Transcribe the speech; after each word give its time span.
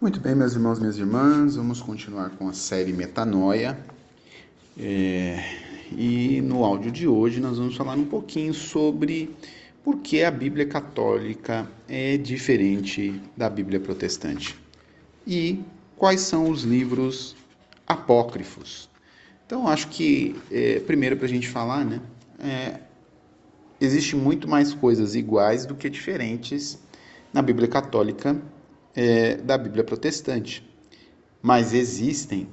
Muito 0.00 0.20
bem, 0.20 0.32
meus 0.32 0.52
irmãos, 0.52 0.78
minhas 0.78 0.96
irmãs, 0.96 1.56
vamos 1.56 1.82
continuar 1.82 2.30
com 2.30 2.48
a 2.48 2.52
série 2.52 2.92
Metanoia. 2.92 3.76
É, 4.78 5.42
e 5.90 6.40
no 6.40 6.64
áudio 6.64 6.92
de 6.92 7.08
hoje 7.08 7.40
nós 7.40 7.58
vamos 7.58 7.74
falar 7.74 7.94
um 7.94 8.04
pouquinho 8.04 8.54
sobre 8.54 9.34
por 9.82 9.96
que 9.96 10.22
a 10.22 10.30
Bíblia 10.30 10.66
católica 10.66 11.68
é 11.88 12.16
diferente 12.16 13.20
da 13.36 13.50
Bíblia 13.50 13.80
protestante 13.80 14.54
e 15.26 15.64
quais 15.96 16.20
são 16.20 16.48
os 16.48 16.62
livros 16.62 17.34
apócrifos. 17.84 18.88
Então, 19.44 19.66
acho 19.66 19.88
que, 19.88 20.36
é, 20.48 20.78
primeiro, 20.78 21.16
para 21.16 21.26
a 21.26 21.28
gente 21.28 21.48
falar, 21.48 21.84
né, 21.84 22.00
é, 22.38 22.80
existe 23.80 24.14
muito 24.14 24.46
mais 24.46 24.72
coisas 24.72 25.16
iguais 25.16 25.66
do 25.66 25.74
que 25.74 25.90
diferentes 25.90 26.78
na 27.32 27.42
Bíblia 27.42 27.66
católica 27.66 28.40
é, 28.98 29.36
da 29.36 29.56
Bíblia 29.56 29.84
protestante. 29.84 30.68
Mas 31.40 31.72
existem 31.72 32.48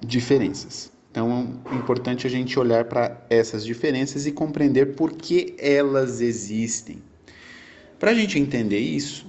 diferenças. 0.00 0.92
Então 1.10 1.60
é 1.68 1.74
importante 1.74 2.28
a 2.28 2.30
gente 2.30 2.56
olhar 2.60 2.84
para 2.84 3.20
essas 3.28 3.64
diferenças 3.64 4.24
e 4.24 4.30
compreender 4.30 4.94
por 4.94 5.12
que 5.12 5.56
elas 5.58 6.20
existem. 6.20 7.02
Para 7.98 8.12
a 8.12 8.14
gente 8.14 8.38
entender 8.38 8.78
isso, 8.78 9.26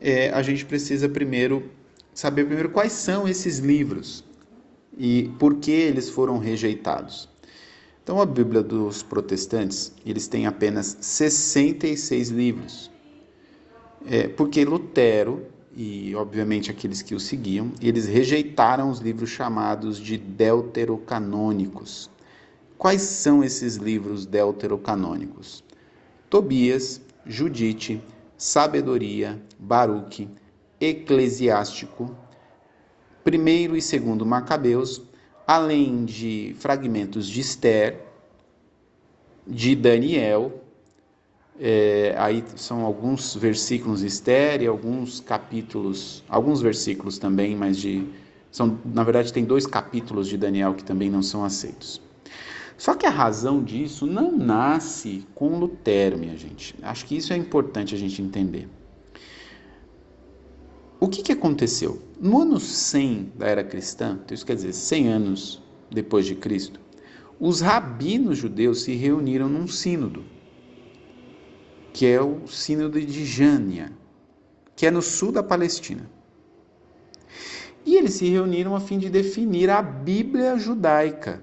é, 0.00 0.30
a 0.30 0.42
gente 0.42 0.64
precisa 0.64 1.08
primeiro 1.08 1.68
saber 2.14 2.44
primeiro 2.44 2.70
quais 2.70 2.92
são 2.92 3.26
esses 3.26 3.58
livros 3.58 4.22
e 4.96 5.28
por 5.40 5.56
que 5.56 5.72
eles 5.72 6.08
foram 6.08 6.38
rejeitados. 6.38 7.28
Então 8.04 8.20
a 8.20 8.26
Bíblia 8.26 8.62
dos 8.62 9.02
protestantes, 9.02 9.92
eles 10.06 10.28
têm 10.28 10.46
apenas 10.46 10.98
66 11.00 12.28
livros. 12.28 12.91
É, 14.06 14.28
porque 14.28 14.64
Lutero 14.64 15.46
e, 15.74 16.14
obviamente, 16.14 16.70
aqueles 16.70 17.00
que 17.00 17.14
o 17.14 17.20
seguiam, 17.20 17.72
eles 17.80 18.06
rejeitaram 18.06 18.90
os 18.90 18.98
livros 18.98 19.30
chamados 19.30 19.98
de 19.98 20.18
deuterocanônicos. 20.18 22.10
Quais 22.76 23.02
são 23.02 23.42
esses 23.42 23.76
livros 23.76 24.26
deuterocanônicos? 24.26 25.64
Tobias, 26.28 27.00
Judite, 27.24 28.02
Sabedoria, 28.36 29.40
Baruque, 29.58 30.28
Eclesiástico, 30.80 32.14
primeiro 33.24 33.76
e 33.76 33.80
segundo 33.80 34.26
Macabeus, 34.26 35.00
além 35.46 36.04
de 36.04 36.54
fragmentos 36.58 37.28
de 37.28 37.40
Esther, 37.40 38.00
de 39.46 39.74
Daniel, 39.74 40.61
é, 41.60 42.14
aí 42.18 42.42
são 42.56 42.84
alguns 42.84 43.34
versículos 43.34 44.02
estéreo, 44.02 44.70
alguns 44.70 45.20
capítulos, 45.20 46.24
alguns 46.28 46.60
versículos 46.62 47.18
também, 47.18 47.54
mas 47.54 47.76
de 47.76 48.06
são, 48.50 48.78
na 48.84 49.02
verdade 49.02 49.32
tem 49.32 49.44
dois 49.44 49.66
capítulos 49.66 50.28
de 50.28 50.36
Daniel 50.36 50.74
que 50.74 50.84
também 50.84 51.10
não 51.10 51.22
são 51.22 51.44
aceitos. 51.44 52.02
Só 52.76 52.94
que 52.94 53.06
a 53.06 53.10
razão 53.10 53.62
disso 53.62 54.06
não 54.06 54.36
nasce 54.36 55.26
com 55.34 55.58
Lutero, 55.58 56.18
minha 56.18 56.36
gente. 56.36 56.74
Acho 56.82 57.06
que 57.06 57.16
isso 57.16 57.32
é 57.32 57.36
importante 57.36 57.94
a 57.94 57.98
gente 57.98 58.20
entender. 58.20 58.68
O 60.98 61.08
que, 61.08 61.22
que 61.22 61.32
aconteceu? 61.32 62.02
No 62.20 62.40
ano 62.40 62.60
100 62.60 63.32
da 63.36 63.46
era 63.46 63.64
cristã, 63.64 64.18
então 64.22 64.34
isso 64.34 64.44
quer 64.46 64.56
dizer 64.56 64.72
100 64.72 65.08
anos 65.08 65.62
depois 65.90 66.26
de 66.26 66.34
Cristo, 66.34 66.80
os 67.38 67.60
rabinos 67.60 68.38
judeus 68.38 68.82
se 68.82 68.94
reuniram 68.94 69.48
num 69.48 69.66
sínodo 69.66 70.24
que 71.92 72.06
é 72.06 72.20
o 72.20 72.46
Sínodo 72.48 73.00
de 73.00 73.24
Jânia, 73.24 73.92
que 74.74 74.86
é 74.86 74.90
no 74.90 75.02
sul 75.02 75.30
da 75.30 75.42
Palestina. 75.42 76.10
E 77.84 77.96
eles 77.96 78.14
se 78.14 78.28
reuniram 78.28 78.74
a 78.74 78.80
fim 78.80 78.98
de 78.98 79.10
definir 79.10 79.68
a 79.68 79.82
Bíblia 79.82 80.56
judaica. 80.56 81.42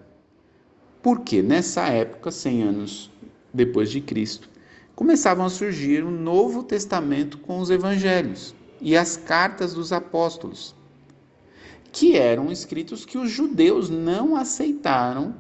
Porque 1.02 1.42
nessa 1.42 1.88
época, 1.88 2.32
100 2.32 2.64
anos 2.64 3.12
depois 3.54 3.92
de 3.92 4.02
Cristo, 4.02 4.50
começavam 4.96 5.46
a 5.46 5.50
surgir 5.50 6.04
um 6.04 6.12
Novo 6.12 6.64
Testamento 6.64 7.38
com 7.38 7.60
os 7.60 7.70
evangelhos 7.70 8.56
e 8.82 8.98
as 8.98 9.16
cartas 9.16 9.74
dos 9.74 9.94
apóstolos, 9.94 10.76
que 11.92 12.16
eram 12.16 12.52
escritos 12.52 13.06
que 13.06 13.18
os 13.18 13.30
judeus 13.30 13.90
não 13.90 14.36
aceitaram 14.36 15.36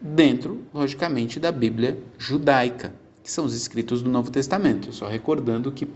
dentro, 0.00 0.64
logicamente, 0.72 1.40
da 1.40 1.52
Bíblia 1.52 2.02
judaica 2.18 2.94
que 3.30 3.34
são 3.34 3.44
os 3.44 3.54
escritos 3.54 4.02
do 4.02 4.10
Novo 4.10 4.28
Testamento. 4.28 4.92
Só 4.92 5.06
recordando 5.06 5.70
que 5.70 5.86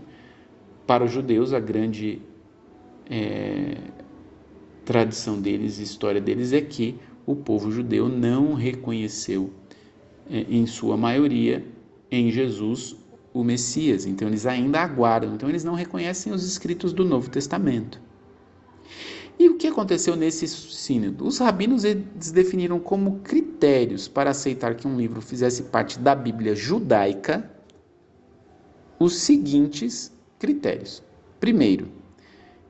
para 0.87 1.03
os 1.03 1.11
judeus 1.11 1.51
a 1.51 1.59
grande 1.59 2.21
é, 3.09 3.75
tradição 4.85 5.41
deles, 5.41 5.77
história 5.77 6.21
deles 6.21 6.53
é 6.53 6.61
que 6.61 6.95
o 7.25 7.35
povo 7.35 7.69
judeu 7.69 8.07
não 8.07 8.53
reconheceu, 8.53 9.51
é, 10.29 10.45
em 10.49 10.65
sua 10.65 10.95
maioria, 10.95 11.65
em 12.09 12.31
Jesus 12.31 12.95
o 13.33 13.43
Messias. 13.43 14.05
Então 14.05 14.29
eles 14.29 14.45
ainda 14.45 14.79
aguardam. 14.79 15.35
Então 15.35 15.49
eles 15.49 15.65
não 15.65 15.73
reconhecem 15.73 16.31
os 16.31 16.45
escritos 16.45 16.93
do 16.93 17.03
Novo 17.03 17.29
Testamento. 17.29 17.99
E 19.37 19.49
o 19.49 19.57
que 19.57 19.67
aconteceu 19.67 20.15
nesse 20.15 20.47
sínodo? 20.47 21.27
Os 21.27 21.39
rabinos 21.39 21.83
eles 21.83 22.31
definiram 22.31 22.79
como 22.79 23.19
critérios 23.65 24.07
para 24.07 24.29
aceitar 24.29 24.75
que 24.75 24.87
um 24.87 24.95
livro 24.95 25.19
fizesse 25.21 25.63
parte 25.63 25.97
da 25.97 26.13
Bíblia 26.13 26.55
judaica 26.55 27.49
os 28.99 29.15
seguintes 29.15 30.13
critérios. 30.37 31.01
Primeiro, 31.39 31.87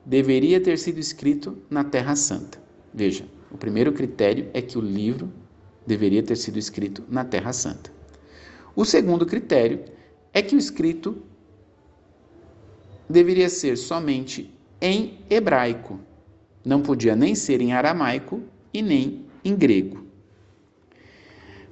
deveria 0.05 0.61
ter 0.61 0.77
sido 0.77 0.97
escrito 0.97 1.57
na 1.69 1.83
Terra 1.83 2.15
Santa. 2.15 2.57
Veja, 2.93 3.25
o 3.51 3.57
primeiro 3.57 3.91
critério 3.91 4.49
é 4.53 4.61
que 4.61 4.77
o 4.77 4.81
livro 4.81 5.29
deveria 5.85 6.23
ter 6.23 6.37
sido 6.37 6.57
escrito 6.57 7.03
na 7.09 7.25
Terra 7.25 7.51
Santa. 7.51 7.91
O 8.73 8.85
segundo 8.85 9.25
critério 9.25 9.83
é 10.33 10.41
que 10.41 10.55
o 10.55 10.57
escrito 10.57 11.21
deveria 13.09 13.49
ser 13.49 13.75
somente 13.75 14.49
em 14.79 15.19
hebraico, 15.29 15.99
não 16.63 16.81
podia 16.81 17.17
nem 17.17 17.35
ser 17.35 17.59
em 17.59 17.73
aramaico 17.73 18.41
e 18.73 18.81
nem 18.81 19.25
em 19.43 19.53
grego. 19.57 20.04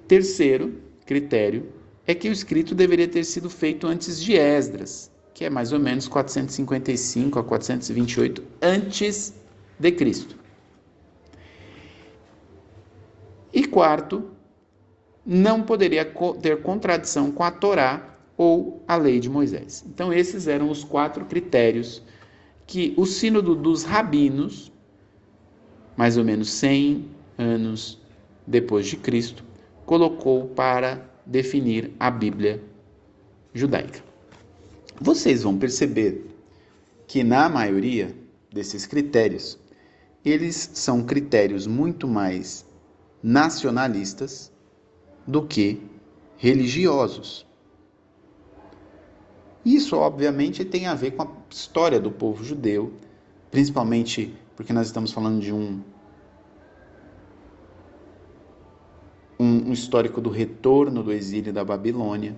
Terceiro 0.07 0.75
critério 1.05 1.69
é 2.05 2.13
que 2.13 2.29
o 2.29 2.31
escrito 2.31 2.75
deveria 2.75 3.07
ter 3.07 3.23
sido 3.23 3.49
feito 3.49 3.87
antes 3.87 4.21
de 4.21 4.33
Esdras, 4.33 5.11
que 5.33 5.45
é 5.45 5.49
mais 5.49 5.71
ou 5.71 5.79
menos 5.79 6.07
455 6.07 7.39
a 7.39 7.43
428 7.43 8.43
antes 8.61 9.33
de 9.79 9.91
Cristo. 9.91 10.37
E 13.53 13.65
quarto, 13.65 14.29
não 15.25 15.61
poderia 15.61 16.03
ter 16.41 16.61
contradição 16.61 17.31
com 17.31 17.43
a 17.43 17.51
Torá 17.51 18.17
ou 18.35 18.83
a 18.87 18.95
lei 18.97 19.19
de 19.19 19.29
Moisés. 19.29 19.85
Então 19.87 20.11
esses 20.11 20.47
eram 20.47 20.69
os 20.69 20.83
quatro 20.83 21.25
critérios 21.25 22.01
que 22.65 22.93
o 22.97 23.05
sínodo 23.05 23.55
dos 23.55 23.83
rabinos 23.83 24.71
mais 25.95 26.17
ou 26.17 26.23
menos 26.23 26.49
100 26.51 27.05
anos 27.37 27.99
depois 28.45 28.87
de 28.87 28.97
Cristo, 28.97 29.43
colocou 29.85 30.47
para 30.49 31.09
definir 31.25 31.91
a 31.99 32.09
Bíblia 32.09 32.63
judaica. 33.53 34.03
Vocês 34.99 35.44
vão 35.44 35.57
perceber 35.57 36.25
que 37.07 37.23
na 37.23 37.49
maioria 37.49 38.16
desses 38.51 38.85
critérios, 38.85 39.59
eles 40.23 40.69
são 40.73 41.03
critérios 41.03 41.66
muito 41.67 42.07
mais 42.07 42.66
nacionalistas 43.21 44.51
do 45.25 45.45
que 45.45 45.81
religiosos. 46.38 47.45
Isso, 49.65 49.95
obviamente, 49.95 50.63
tem 50.63 50.88
a 50.88 50.94
ver 50.94 51.11
com 51.11 51.23
a 51.23 51.31
história 51.50 52.00
do 52.00 52.11
povo 52.11 52.44
judeu, 52.44 52.94
principalmente 53.50 54.33
porque 54.56 54.74
nós 54.74 54.88
estamos 54.88 55.12
falando 55.12 55.41
de 55.41 55.53
um, 55.53 55.81
um, 59.65 59.74
histórico 59.74 60.21
do 60.21 60.30
retorno 60.30 61.04
do 61.04 61.12
exílio 61.12 61.54
da 61.54 61.63
Babilônia. 61.63 62.36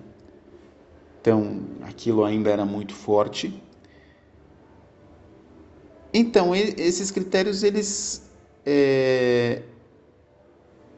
Então, 1.20 1.60
aquilo 1.82 2.24
ainda 2.24 2.50
era 2.50 2.64
muito 2.64 2.94
forte. 2.94 3.62
Então, 6.12 6.54
esses 6.54 7.10
critérios 7.10 7.62
eles 7.62 8.30
é, 8.64 9.62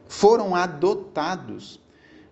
foram 0.07 0.55
adotados, 0.55 1.79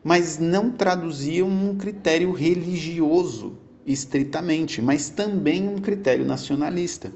mas 0.03 0.37
não 0.37 0.71
traduziam 0.71 1.47
um 1.47 1.75
critério 1.75 2.31
religioso 2.31 3.57
estritamente, 3.85 4.81
mas 4.81 5.09
também 5.09 5.67
um 5.67 5.79
critério 5.79 6.25
nacionalista. 6.25 7.11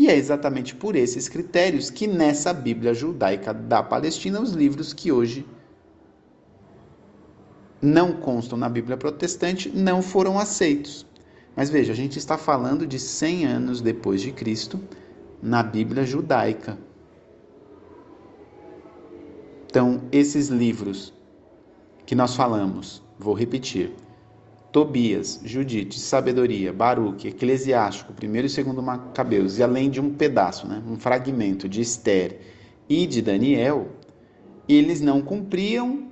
E 0.00 0.08
é 0.08 0.16
exatamente 0.16 0.74
por 0.74 0.96
esses 0.96 1.28
critérios 1.28 1.90
que 1.90 2.06
nessa 2.06 2.54
Bíblia 2.54 2.94
judaica 2.94 3.52
da 3.52 3.82
Palestina, 3.82 4.40
os 4.40 4.52
livros 4.52 4.94
que 4.94 5.12
hoje 5.12 5.46
não 7.82 8.14
constam 8.14 8.56
na 8.56 8.66
Bíblia 8.66 8.96
protestante 8.96 9.68
não 9.68 10.00
foram 10.00 10.38
aceitos. 10.38 11.04
Mas 11.54 11.68
veja, 11.68 11.92
a 11.92 11.94
gente 11.94 12.18
está 12.18 12.38
falando 12.38 12.86
de 12.86 12.98
100 12.98 13.44
anos 13.44 13.82
depois 13.82 14.22
de 14.22 14.32
Cristo 14.32 14.80
na 15.42 15.62
Bíblia 15.62 16.06
judaica. 16.06 16.78
Então, 19.66 20.00
esses 20.10 20.48
livros 20.48 21.12
que 22.06 22.14
nós 22.14 22.34
falamos, 22.34 23.02
vou 23.18 23.34
repetir: 23.34 23.92
Tobias, 24.72 25.40
Judite, 25.44 25.98
Sabedoria, 25.98 26.72
Baruque, 26.72 27.28
Eclesiástico, 27.28 28.12
primeiro 28.12 28.46
e 28.46 28.50
segundo 28.50 28.82
Macabeus, 28.82 29.58
e 29.58 29.62
além 29.62 29.90
de 29.90 30.00
um 30.00 30.14
pedaço, 30.14 30.66
né, 30.66 30.82
um 30.86 30.96
fragmento 30.96 31.68
de 31.68 31.80
Esther 31.80 32.38
e 32.88 33.06
de 33.06 33.20
Daniel, 33.20 33.88
eles 34.68 35.00
não 35.00 35.20
cumpriam 35.20 36.10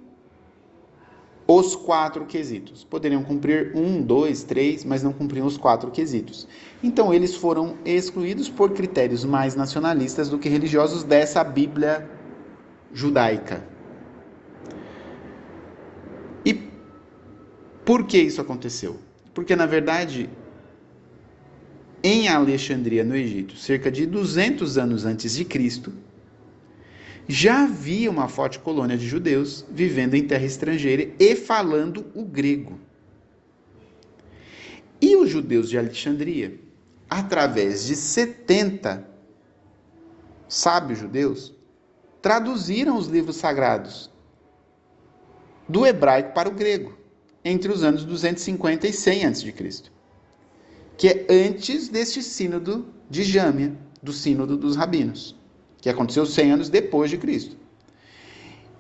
os 1.47 1.75
quatro 1.75 2.27
quesitos. 2.27 2.85
Poderiam 2.85 3.23
cumprir 3.23 3.73
um, 3.75 4.03
dois, 4.03 4.43
três, 4.43 4.85
mas 4.85 5.03
não 5.03 5.13
cumpriam 5.13 5.47
os 5.47 5.57
quatro 5.57 5.91
quesitos. 5.91 6.47
Então 6.83 7.15
eles 7.15 7.35
foram 7.35 7.77
excluídos 7.85 8.51
por 8.51 8.73
critérios 8.73 9.25
mais 9.25 9.55
nacionalistas 9.55 10.29
do 10.29 10.39
que 10.39 10.49
religiosos 10.49 11.05
dessa 11.05 11.43
Bíblia 11.43 12.07
judaica. 12.93 13.78
Por 17.88 18.05
que 18.05 18.19
isso 18.19 18.38
aconteceu? 18.38 18.99
Porque 19.32 19.56
na 19.56 19.64
verdade 19.64 20.29
em 22.02 22.29
Alexandria, 22.29 23.02
no 23.02 23.17
Egito, 23.17 23.56
cerca 23.56 23.90
de 23.90 24.05
200 24.05 24.76
anos 24.76 25.06
antes 25.06 25.35
de 25.35 25.43
Cristo, 25.43 25.90
já 27.26 27.64
havia 27.64 28.11
uma 28.11 28.29
forte 28.29 28.58
colônia 28.58 28.94
de 28.99 29.08
judeus 29.08 29.64
vivendo 29.70 30.12
em 30.12 30.26
terra 30.26 30.44
estrangeira 30.44 31.11
e 31.19 31.35
falando 31.35 32.05
o 32.14 32.26
grego. 32.26 32.79
E 35.00 35.17
os 35.17 35.31
judeus 35.31 35.70
de 35.70 35.79
Alexandria, 35.79 36.61
através 37.08 37.87
de 37.87 37.96
70 37.96 39.08
sábios 40.46 40.99
judeus, 40.99 41.55
traduziram 42.20 42.99
os 42.99 43.06
livros 43.06 43.37
sagrados 43.37 44.11
do 45.67 45.87
hebraico 45.87 46.35
para 46.35 46.50
o 46.50 46.52
grego 46.52 46.99
entre 47.44 47.73
os 47.73 47.82
anos 47.82 48.05
250 48.05 48.87
e 48.87 48.93
100 48.93 49.26
a.C., 49.26 49.55
que 50.96 51.08
é 51.08 51.26
antes 51.31 51.88
deste 51.88 52.23
sínodo 52.23 52.87
de 53.08 53.23
Jâmia, 53.23 53.73
do 54.02 54.12
sínodo 54.12 54.56
dos 54.56 54.76
rabinos 54.76 55.38
que 55.81 55.88
aconteceu 55.88 56.26
100 56.26 56.52
anos 56.52 56.69
depois 56.69 57.11
de 57.11 57.17
Cristo. 57.17 57.56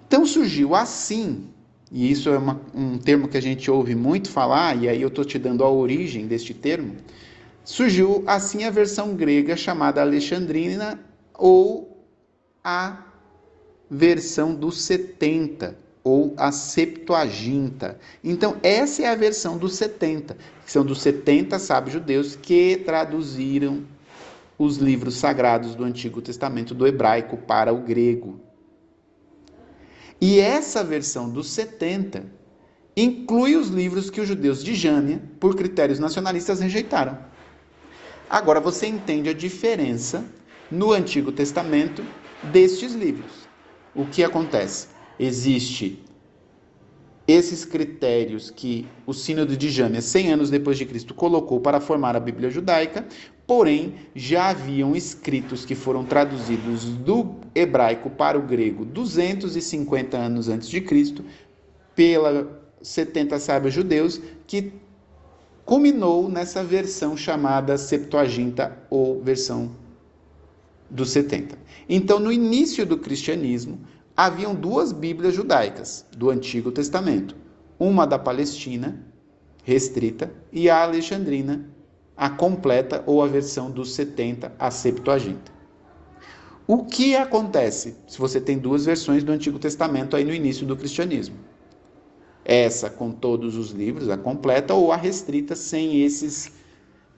Então 0.06 0.26
surgiu 0.26 0.74
assim, 0.74 1.48
e 1.90 2.10
isso 2.10 2.28
é 2.28 2.38
uma, 2.38 2.60
um 2.74 2.98
termo 2.98 3.28
que 3.28 3.36
a 3.36 3.42
gente 3.42 3.70
ouve 3.70 3.94
muito 3.94 4.30
falar, 4.30 4.76
e 4.82 4.88
aí 4.88 5.00
eu 5.00 5.08
estou 5.08 5.24
te 5.24 5.38
dando 5.38 5.64
a 5.64 5.70
origem 5.70 6.26
deste 6.26 6.54
termo, 6.54 6.96
surgiu 7.64 8.24
assim 8.26 8.64
a 8.64 8.70
versão 8.70 9.14
grega 9.14 9.56
chamada 9.56 10.00
Alexandrina 10.00 10.98
ou 11.34 12.06
a 12.64 13.04
versão 13.90 14.54
dos 14.54 14.80
70 14.82 15.87
ou 16.08 16.32
a 16.38 16.50
Septuaginta. 16.50 17.98
Então, 18.24 18.56
essa 18.62 19.02
é 19.02 19.08
a 19.08 19.14
versão 19.14 19.58
dos 19.58 19.74
70, 19.74 20.38
que 20.64 20.72
são 20.72 20.82
dos 20.82 21.02
70 21.02 21.58
sábios 21.58 21.92
judeus 21.92 22.34
que 22.34 22.78
traduziram 22.78 23.84
os 24.58 24.78
livros 24.78 25.16
sagrados 25.16 25.74
do 25.74 25.84
Antigo 25.84 26.22
Testamento 26.22 26.74
do 26.74 26.86
hebraico 26.86 27.36
para 27.36 27.74
o 27.74 27.82
grego. 27.82 28.40
E 30.18 30.40
essa 30.40 30.82
versão 30.82 31.28
dos 31.28 31.50
70 31.50 32.24
inclui 32.96 33.54
os 33.54 33.68
livros 33.68 34.08
que 34.08 34.20
os 34.20 34.26
judeus 34.26 34.64
de 34.64 34.74
Jânia, 34.74 35.22
por 35.38 35.54
critérios 35.54 35.98
nacionalistas, 35.98 36.58
rejeitaram. 36.58 37.18
Agora 38.30 38.60
você 38.60 38.86
entende 38.86 39.28
a 39.28 39.34
diferença 39.34 40.24
no 40.70 40.90
Antigo 40.90 41.30
Testamento 41.30 42.02
destes 42.50 42.94
livros. 42.94 43.46
O 43.94 44.06
que 44.06 44.24
acontece? 44.24 44.97
Existe 45.18 46.02
esses 47.28 47.64
critérios 47.64 48.50
que 48.50 48.86
o 49.06 49.12
Sínodo 49.12 49.54
de 49.54 49.68
Jâmia, 49.68 50.00
100 50.00 50.32
anos 50.32 50.50
depois 50.50 50.78
de 50.78 50.86
Cristo, 50.86 51.12
colocou 51.12 51.60
para 51.60 51.78
formar 51.78 52.16
a 52.16 52.20
Bíblia 52.20 52.48
judaica, 52.48 53.06
porém 53.46 53.94
já 54.14 54.48
haviam 54.48 54.96
escritos 54.96 55.66
que 55.66 55.74
foram 55.74 56.04
traduzidos 56.04 56.84
do 56.84 57.34
hebraico 57.54 58.08
para 58.08 58.38
o 58.38 58.42
grego 58.42 58.84
250 58.84 60.16
anos 60.16 60.48
antes 60.48 60.70
de 60.70 60.80
Cristo, 60.80 61.22
pela 61.94 62.62
70 62.80 63.38
sábios 63.38 63.74
judeus, 63.74 64.20
que 64.46 64.72
culminou 65.66 66.30
nessa 66.30 66.64
versão 66.64 67.14
chamada 67.14 67.76
Septuaginta 67.76 68.78
ou 68.88 69.22
versão 69.22 69.72
dos 70.88 71.10
70. 71.10 71.58
Então, 71.86 72.18
no 72.18 72.32
início 72.32 72.86
do 72.86 72.96
cristianismo, 72.96 73.78
haviam 74.18 74.52
duas 74.52 74.90
Bíblias 74.90 75.32
judaicas 75.32 76.04
do 76.16 76.28
Antigo 76.28 76.72
Testamento, 76.72 77.36
uma 77.78 78.04
da 78.04 78.18
Palestina, 78.18 79.06
restrita, 79.62 80.32
e 80.52 80.68
a 80.68 80.82
Alexandrina, 80.82 81.70
a 82.16 82.28
completa 82.28 83.04
ou 83.06 83.22
a 83.22 83.28
versão 83.28 83.70
dos 83.70 83.94
70, 83.94 84.52
a 84.58 84.72
Septuaginta. 84.72 85.52
O 86.66 86.84
que 86.84 87.14
acontece 87.14 87.94
se 88.08 88.18
você 88.18 88.40
tem 88.40 88.58
duas 88.58 88.86
versões 88.86 89.22
do 89.22 89.30
Antigo 89.30 89.56
Testamento 89.56 90.16
aí 90.16 90.24
no 90.24 90.34
início 90.34 90.66
do 90.66 90.76
cristianismo? 90.76 91.36
Essa 92.44 92.90
com 92.90 93.12
todos 93.12 93.56
os 93.56 93.70
livros, 93.70 94.08
a 94.08 94.16
completa, 94.16 94.74
ou 94.74 94.90
a 94.90 94.96
restrita 94.96 95.54
sem 95.54 96.02
esses 96.02 96.50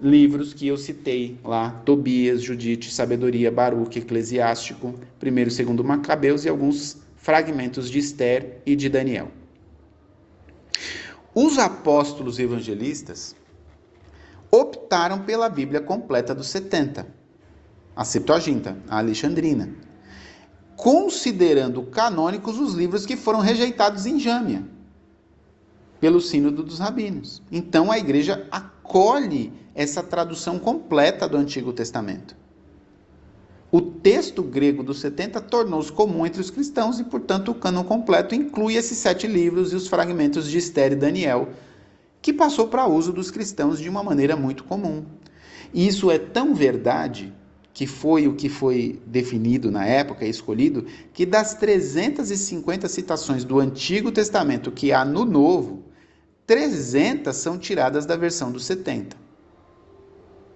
livros 0.00 0.54
que 0.54 0.66
eu 0.66 0.76
citei 0.76 1.38
lá, 1.44 1.70
Tobias, 1.84 2.42
Judite, 2.42 2.92
Sabedoria, 2.92 3.50
Baruque, 3.50 3.98
Eclesiástico, 3.98 4.94
primeiro 5.18 5.50
e 5.50 5.52
segundo 5.52 5.84
Macabeus 5.84 6.44
e 6.44 6.48
alguns 6.48 6.98
fragmentos 7.16 7.90
de 7.90 7.98
Esther 7.98 8.62
e 8.64 8.74
de 8.74 8.88
Daniel. 8.88 9.30
Os 11.34 11.58
apóstolos 11.58 12.38
evangelistas 12.38 13.36
optaram 14.50 15.20
pela 15.20 15.48
Bíblia 15.48 15.80
completa 15.80 16.34
dos 16.34 16.48
70, 16.48 17.06
a 17.94 18.04
Septuaginta, 18.04 18.76
a 18.88 18.98
Alexandrina, 18.98 19.68
considerando 20.76 21.82
canônicos 21.82 22.58
os 22.58 22.74
livros 22.74 23.04
que 23.04 23.16
foram 23.16 23.40
rejeitados 23.40 24.06
em 24.06 24.18
Jâmia 24.18 24.64
pelo 26.00 26.20
Sínodo 26.20 26.62
dos 26.62 26.78
Rabinos. 26.78 27.42
Então 27.52 27.92
a 27.92 27.98
igreja 27.98 28.48
acolhe 28.50 29.52
essa 29.74 30.02
tradução 30.02 30.58
completa 30.58 31.28
do 31.28 31.36
Antigo 31.36 31.72
Testamento. 31.72 32.36
O 33.72 33.80
texto 33.80 34.42
grego 34.42 34.82
dos 34.82 34.98
70 35.00 35.40
tornou-se 35.42 35.92
comum 35.92 36.26
entre 36.26 36.40
os 36.40 36.50
cristãos 36.50 36.98
e, 36.98 37.04
portanto, 37.04 37.52
o 37.52 37.54
cânon 37.54 37.84
completo 37.84 38.34
inclui 38.34 38.74
esses 38.74 38.98
sete 38.98 39.28
livros 39.28 39.72
e 39.72 39.76
os 39.76 39.86
fragmentos 39.86 40.50
de 40.50 40.58
Esther 40.58 40.92
e 40.92 40.96
Daniel, 40.96 41.50
que 42.20 42.32
passou 42.32 42.66
para 42.66 42.88
uso 42.88 43.12
dos 43.12 43.30
cristãos 43.30 43.78
de 43.78 43.88
uma 43.88 44.02
maneira 44.02 44.34
muito 44.34 44.64
comum. 44.64 45.04
E 45.72 45.86
isso 45.86 46.10
é 46.10 46.18
tão 46.18 46.52
verdade 46.52 47.32
que 47.72 47.86
foi 47.86 48.26
o 48.26 48.34
que 48.34 48.48
foi 48.48 49.00
definido 49.06 49.70
na 49.70 49.86
época 49.86 50.26
e 50.26 50.30
escolhido, 50.30 50.84
que 51.12 51.24
das 51.24 51.54
350 51.54 52.88
citações 52.88 53.44
do 53.44 53.60
Antigo 53.60 54.10
Testamento 54.10 54.72
que 54.72 54.92
há 54.92 55.04
no 55.04 55.24
Novo, 55.24 55.84
300 56.44 57.34
são 57.36 57.56
tiradas 57.56 58.04
da 58.04 58.16
versão 58.16 58.50
dos 58.50 58.64
70. 58.64 59.19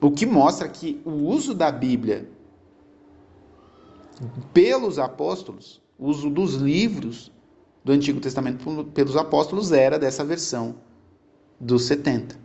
O 0.04 0.10
que 0.10 0.26
mostra 0.26 0.68
que 0.68 1.00
o 1.02 1.12
uso 1.12 1.54
da 1.54 1.72
Bíblia 1.72 2.28
pelos 4.52 4.98
apóstolos, 4.98 5.80
o 5.98 6.08
uso 6.08 6.28
dos 6.28 6.56
livros 6.56 7.32
do 7.82 7.90
Antigo 7.90 8.20
Testamento 8.20 8.84
pelos 8.92 9.16
apóstolos 9.16 9.72
era 9.72 9.98
dessa 9.98 10.22
versão 10.22 10.74
dos 11.58 11.86
70. 11.86 12.38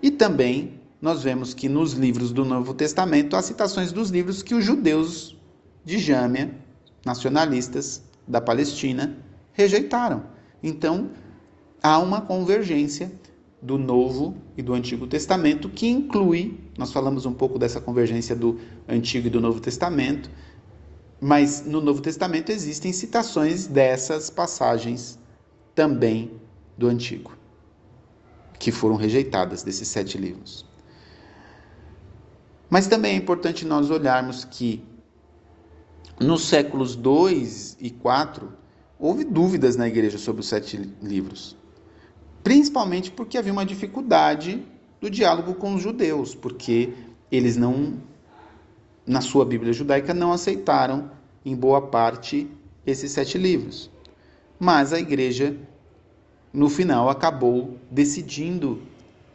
E 0.00 0.08
também 0.08 0.80
nós 1.02 1.24
vemos 1.24 1.52
que 1.52 1.68
nos 1.68 1.94
livros 1.94 2.30
do 2.30 2.44
Novo 2.44 2.72
Testamento 2.72 3.34
há 3.34 3.42
citações 3.42 3.90
dos 3.90 4.10
livros 4.10 4.44
que 4.44 4.54
os 4.54 4.64
judeus 4.64 5.36
de 5.84 5.98
Jâmia, 5.98 6.56
nacionalistas 7.04 8.04
da 8.24 8.40
Palestina, 8.40 9.18
rejeitaram. 9.52 10.26
Então, 10.62 11.10
há 11.82 11.98
uma 11.98 12.20
convergência 12.20 13.10
do 13.66 13.76
Novo 13.76 14.36
e 14.56 14.62
do 14.62 14.72
Antigo 14.72 15.08
Testamento 15.08 15.68
que 15.68 15.88
inclui, 15.88 16.56
nós 16.78 16.92
falamos 16.92 17.26
um 17.26 17.32
pouco 17.32 17.58
dessa 17.58 17.80
convergência 17.80 18.36
do 18.36 18.60
Antigo 18.88 19.26
e 19.26 19.30
do 19.30 19.40
Novo 19.40 19.58
Testamento, 19.58 20.30
mas 21.20 21.66
no 21.66 21.80
Novo 21.80 22.00
Testamento 22.00 22.52
existem 22.52 22.92
citações 22.92 23.66
dessas 23.66 24.30
passagens 24.30 25.18
também 25.74 26.30
do 26.78 26.86
Antigo, 26.86 27.32
que 28.56 28.70
foram 28.70 28.94
rejeitadas 28.94 29.64
desses 29.64 29.88
sete 29.88 30.16
livros. 30.16 30.64
Mas 32.70 32.86
também 32.86 33.14
é 33.14 33.16
importante 33.16 33.64
nós 33.64 33.90
olharmos 33.90 34.44
que 34.44 34.80
nos 36.20 36.42
séculos 36.42 36.94
2 36.94 37.78
e 37.80 37.90
4 37.90 38.52
houve 38.96 39.24
dúvidas 39.24 39.74
na 39.74 39.88
igreja 39.88 40.18
sobre 40.18 40.40
os 40.40 40.46
sete 40.46 40.88
livros. 41.02 41.56
Principalmente 42.46 43.10
porque 43.10 43.36
havia 43.36 43.52
uma 43.52 43.66
dificuldade 43.66 44.62
do 45.00 45.10
diálogo 45.10 45.54
com 45.54 45.74
os 45.74 45.82
judeus, 45.82 46.32
porque 46.32 46.92
eles 47.28 47.56
não, 47.56 47.94
na 49.04 49.20
sua 49.20 49.44
Bíblia 49.44 49.72
judaica, 49.72 50.14
não 50.14 50.32
aceitaram, 50.32 51.10
em 51.44 51.56
boa 51.56 51.82
parte, 51.82 52.48
esses 52.86 53.10
sete 53.10 53.36
livros. 53.36 53.90
Mas 54.60 54.92
a 54.92 55.00
igreja, 55.00 55.56
no 56.52 56.68
final, 56.68 57.10
acabou 57.10 57.78
decidindo, 57.90 58.80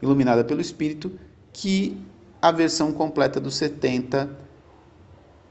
iluminada 0.02 0.46
pelo 0.46 0.62
Espírito, 0.62 1.12
que 1.52 1.98
a 2.42 2.50
versão 2.50 2.94
completa 2.94 3.42
dos 3.42 3.56
70 3.56 4.40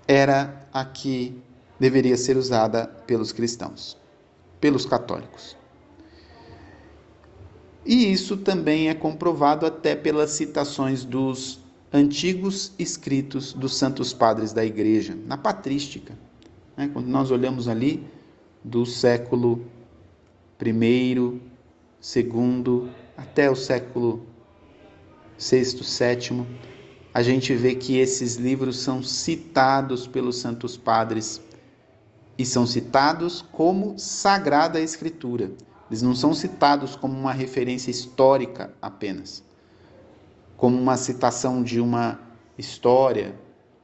era 0.09 0.67
a 0.73 0.83
que 0.83 1.39
deveria 1.79 2.17
ser 2.17 2.39
usada 2.39 2.87
pelos 3.07 3.33
cristãos, 3.33 3.99
pelos 4.59 4.87
católicos. 4.87 5.60
E 7.85 8.13
isso 8.13 8.37
também 8.37 8.89
é 8.89 8.95
comprovado 8.95 9.65
até 9.65 9.97
pelas 9.97 10.31
citações 10.33 11.05
dos 11.05 11.61
antigos 11.93 12.73
escritos 12.79 13.53
dos 13.53 13.77
santos 13.77 14.13
padres 14.13 14.53
da 14.53 14.65
igreja, 14.65 15.17
na 15.27 15.37
patrística. 15.37 16.17
Né? 16.77 16.91
Quando 16.93 17.09
nós 17.09 17.31
olhamos 17.31 17.69
ali 17.69 18.07
do 18.63 18.85
século 18.85 19.65
I, 20.63 21.41
II, 22.17 22.91
até 23.17 23.51
o 23.51 23.57
século 23.57 24.27
VI, 25.39 25.65
VII, 25.65 26.47
a 27.13 27.23
gente 27.23 27.55
vê 27.55 27.75
que 27.75 27.97
esses 27.97 28.37
livros 28.37 28.79
são 28.79 29.03
citados 29.03 30.07
pelos 30.07 30.37
santos 30.37 30.77
padres 30.77 31.41
e 32.39 32.47
são 32.47 32.67
citados 32.67 33.43
como 33.51 33.99
Sagrada 33.99 34.81
Escritura. 34.81 35.51
Eles 35.91 36.03
não 36.03 36.15
são 36.15 36.33
citados 36.33 36.95
como 36.95 37.19
uma 37.19 37.33
referência 37.33 37.91
histórica 37.91 38.73
apenas, 38.81 39.43
como 40.57 40.79
uma 40.79 40.97
citação 40.97 41.63
de 41.65 41.81
uma 41.81 42.21
história, 42.57 43.35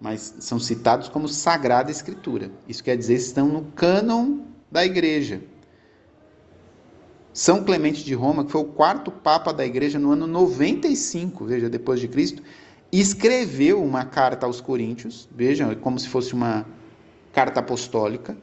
mas 0.01 0.37
são 0.39 0.61
citados 0.61 1.09
como 1.09 1.27
Sagrada 1.29 1.91
Escritura. 1.91 2.53
Isso 2.69 2.85
quer 2.85 2.97
dizer, 2.97 3.15
estão 3.15 3.49
no 3.49 3.65
cânon 3.73 4.39
da 4.71 4.85
igreja. 4.85 5.43
São 7.33 7.65
Clemente 7.65 8.05
de 8.05 8.15
Roma, 8.15 8.45
que 8.45 8.53
foi 8.53 8.61
o 8.61 8.67
quarto 8.67 9.11
papa 9.11 9.53
da 9.53 9.67
igreja 9.67 9.99
no 9.99 10.13
ano 10.13 10.27
95, 10.27 11.45
veja, 11.45 11.69
depois 11.69 11.99
de 11.99 12.09
Cristo, 12.09 12.43
escreveu 12.93 13.83
uma 13.83 14.05
carta 14.05 14.47
aos 14.47 14.61
coríntios, 14.61 15.29
vejam, 15.35 15.71
é 15.71 15.75
como 15.75 15.99
se 15.99 16.09
fosse 16.09 16.33
uma 16.33 16.65
carta 17.33 17.61
apostólica. 17.61 18.37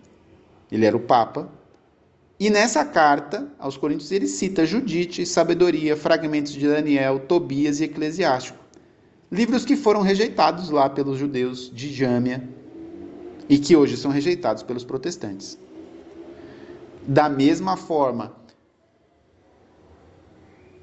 Ele 0.71 0.85
era 0.85 0.95
o 0.95 0.99
papa, 0.99 1.49
e 2.45 2.49
nessa 2.49 2.83
carta 2.83 3.47
aos 3.57 3.77
Coríntios 3.77 4.11
ele 4.11 4.27
cita 4.27 4.65
Judite, 4.65 5.25
Sabedoria, 5.25 5.95
fragmentos 5.95 6.51
de 6.51 6.67
Daniel, 6.67 7.19
Tobias 7.19 7.79
e 7.79 7.85
Eclesiástico. 7.85 8.59
Livros 9.31 9.63
que 9.63 9.77
foram 9.77 10.01
rejeitados 10.01 10.69
lá 10.69 10.89
pelos 10.89 11.17
judeus 11.17 11.71
de 11.73 11.89
Jâmia 11.93 12.43
e 13.47 13.57
que 13.57 13.77
hoje 13.77 13.95
são 13.95 14.11
rejeitados 14.11 14.61
pelos 14.61 14.83
protestantes. 14.83 15.57
Da 17.07 17.29
mesma 17.29 17.77
forma, 17.77 18.35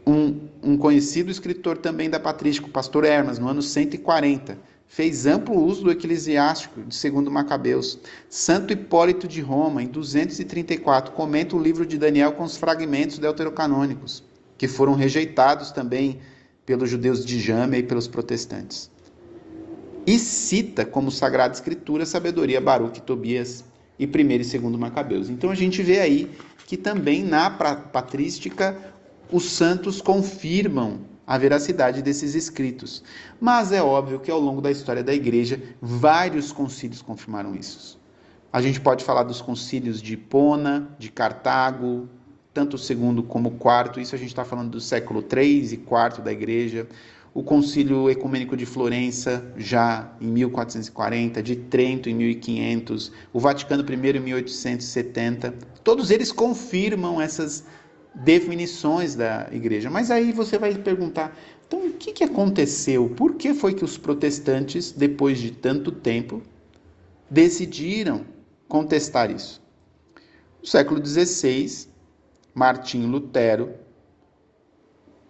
um, 0.06 0.48
um 0.62 0.78
conhecido 0.78 1.30
escritor 1.30 1.76
também 1.76 2.08
da 2.08 2.18
patrística, 2.18 2.68
o 2.68 2.70
pastor 2.70 3.04
Hermas, 3.04 3.38
no 3.38 3.48
ano 3.48 3.60
140, 3.60 4.56
fez 4.90 5.24
amplo 5.24 5.56
uso 5.56 5.84
do 5.84 5.92
eclesiástico 5.92 6.82
de 6.82 6.96
segundo 6.96 7.30
Macabeus. 7.30 7.96
Santo 8.28 8.72
Hipólito 8.72 9.28
de 9.28 9.40
Roma, 9.40 9.80
em 9.80 9.86
234, 9.86 11.12
comenta 11.12 11.54
o 11.54 11.62
livro 11.62 11.86
de 11.86 11.96
Daniel 11.96 12.32
com 12.32 12.42
os 12.42 12.56
fragmentos 12.56 13.16
deuterocanônicos, 13.16 14.24
que 14.58 14.66
foram 14.66 14.94
rejeitados 14.94 15.70
também 15.70 16.18
pelos 16.66 16.90
judeus 16.90 17.24
de 17.24 17.38
Jâmia 17.38 17.78
e 17.78 17.84
pelos 17.84 18.08
protestantes. 18.08 18.90
E 20.04 20.18
cita 20.18 20.84
como 20.84 21.12
Sagrada 21.12 21.54
Escritura 21.54 22.04
sabedoria 22.04 22.60
Baruch, 22.60 23.00
Tobias 23.02 23.64
e 23.96 24.06
1 24.06 24.08
e 24.08 24.38
2 24.38 24.76
Macabeus. 24.76 25.30
Então 25.30 25.52
a 25.52 25.54
gente 25.54 25.84
vê 25.84 26.00
aí 26.00 26.28
que 26.66 26.76
também 26.76 27.22
na 27.22 27.48
patrística 27.48 28.76
os 29.30 29.52
santos 29.52 30.02
confirmam 30.02 31.09
a 31.30 31.38
veracidade 31.38 32.02
desses 32.02 32.34
escritos. 32.34 33.04
Mas 33.40 33.70
é 33.70 33.80
óbvio 33.80 34.18
que 34.18 34.32
ao 34.32 34.40
longo 34.40 34.60
da 34.60 34.68
história 34.68 35.00
da 35.00 35.14
igreja, 35.14 35.62
vários 35.80 36.50
concílios 36.50 37.02
confirmaram 37.02 37.54
isso. 37.54 38.00
A 38.52 38.60
gente 38.60 38.80
pode 38.80 39.04
falar 39.04 39.22
dos 39.22 39.40
concílios 39.40 40.02
de 40.02 40.14
Hipona, 40.14 40.88
de 40.98 41.08
Cartago, 41.08 42.08
tanto 42.52 42.74
o 42.74 42.78
segundo 42.78 43.22
como 43.22 43.48
o 43.48 43.52
quarto, 43.52 44.00
isso 44.00 44.12
a 44.12 44.18
gente 44.18 44.30
está 44.30 44.44
falando 44.44 44.70
do 44.70 44.80
século 44.80 45.22
3 45.22 45.72
e 45.72 45.76
4 45.76 46.20
da 46.20 46.32
igreja. 46.32 46.88
O 47.32 47.44
concílio 47.44 48.10
ecumênico 48.10 48.56
de 48.56 48.66
Florença, 48.66 49.52
já 49.56 50.12
em 50.20 50.26
1440, 50.26 51.40
de 51.40 51.54
Trento 51.54 52.10
em 52.10 52.14
1500, 52.14 53.12
o 53.32 53.38
Vaticano 53.38 53.84
I 53.88 54.16
em 54.16 54.20
1870. 54.20 55.54
Todos 55.84 56.10
eles 56.10 56.32
confirmam 56.32 57.20
essas 57.20 57.64
definições 58.14 59.14
da 59.14 59.48
igreja. 59.52 59.90
Mas 59.90 60.10
aí 60.10 60.32
você 60.32 60.58
vai 60.58 60.74
perguntar: 60.74 61.36
então 61.66 61.86
o 61.86 61.92
que, 61.92 62.12
que 62.12 62.24
aconteceu? 62.24 63.08
Por 63.10 63.34
que 63.34 63.54
foi 63.54 63.74
que 63.74 63.84
os 63.84 63.96
protestantes, 63.96 64.92
depois 64.92 65.38
de 65.38 65.50
tanto 65.50 65.92
tempo, 65.92 66.42
decidiram 67.28 68.24
contestar 68.68 69.30
isso? 69.30 69.62
No 70.60 70.66
século 70.66 71.04
XVI, 71.04 71.88
Martim 72.54 73.06
Lutero, 73.06 73.74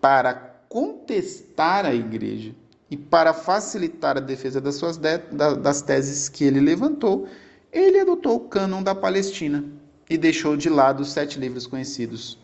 para 0.01 0.35
contestar 0.69 1.85
a 1.85 1.95
igreja 1.95 2.55
e 2.91 2.97
para 2.97 3.33
facilitar 3.33 4.17
a 4.17 4.21
defesa 4.21 4.61
das, 4.61 4.77
suas 4.77 4.97
de, 4.97 5.19
das 5.61 5.83
teses 5.83 6.29
que 6.29 6.45
ele 6.45 6.61
levantou, 6.61 7.29
ele 7.73 8.01
adotou 8.01 8.37
o 8.37 8.49
cânon 8.49 8.83
da 8.83 8.95
Palestina 8.95 9.65
e 10.09 10.19
deixou 10.19 10.57
de 10.57 10.69
lado 10.69 11.01
os 11.01 11.13
sete 11.13 11.39
livros 11.39 11.67
conhecidos 11.67 12.39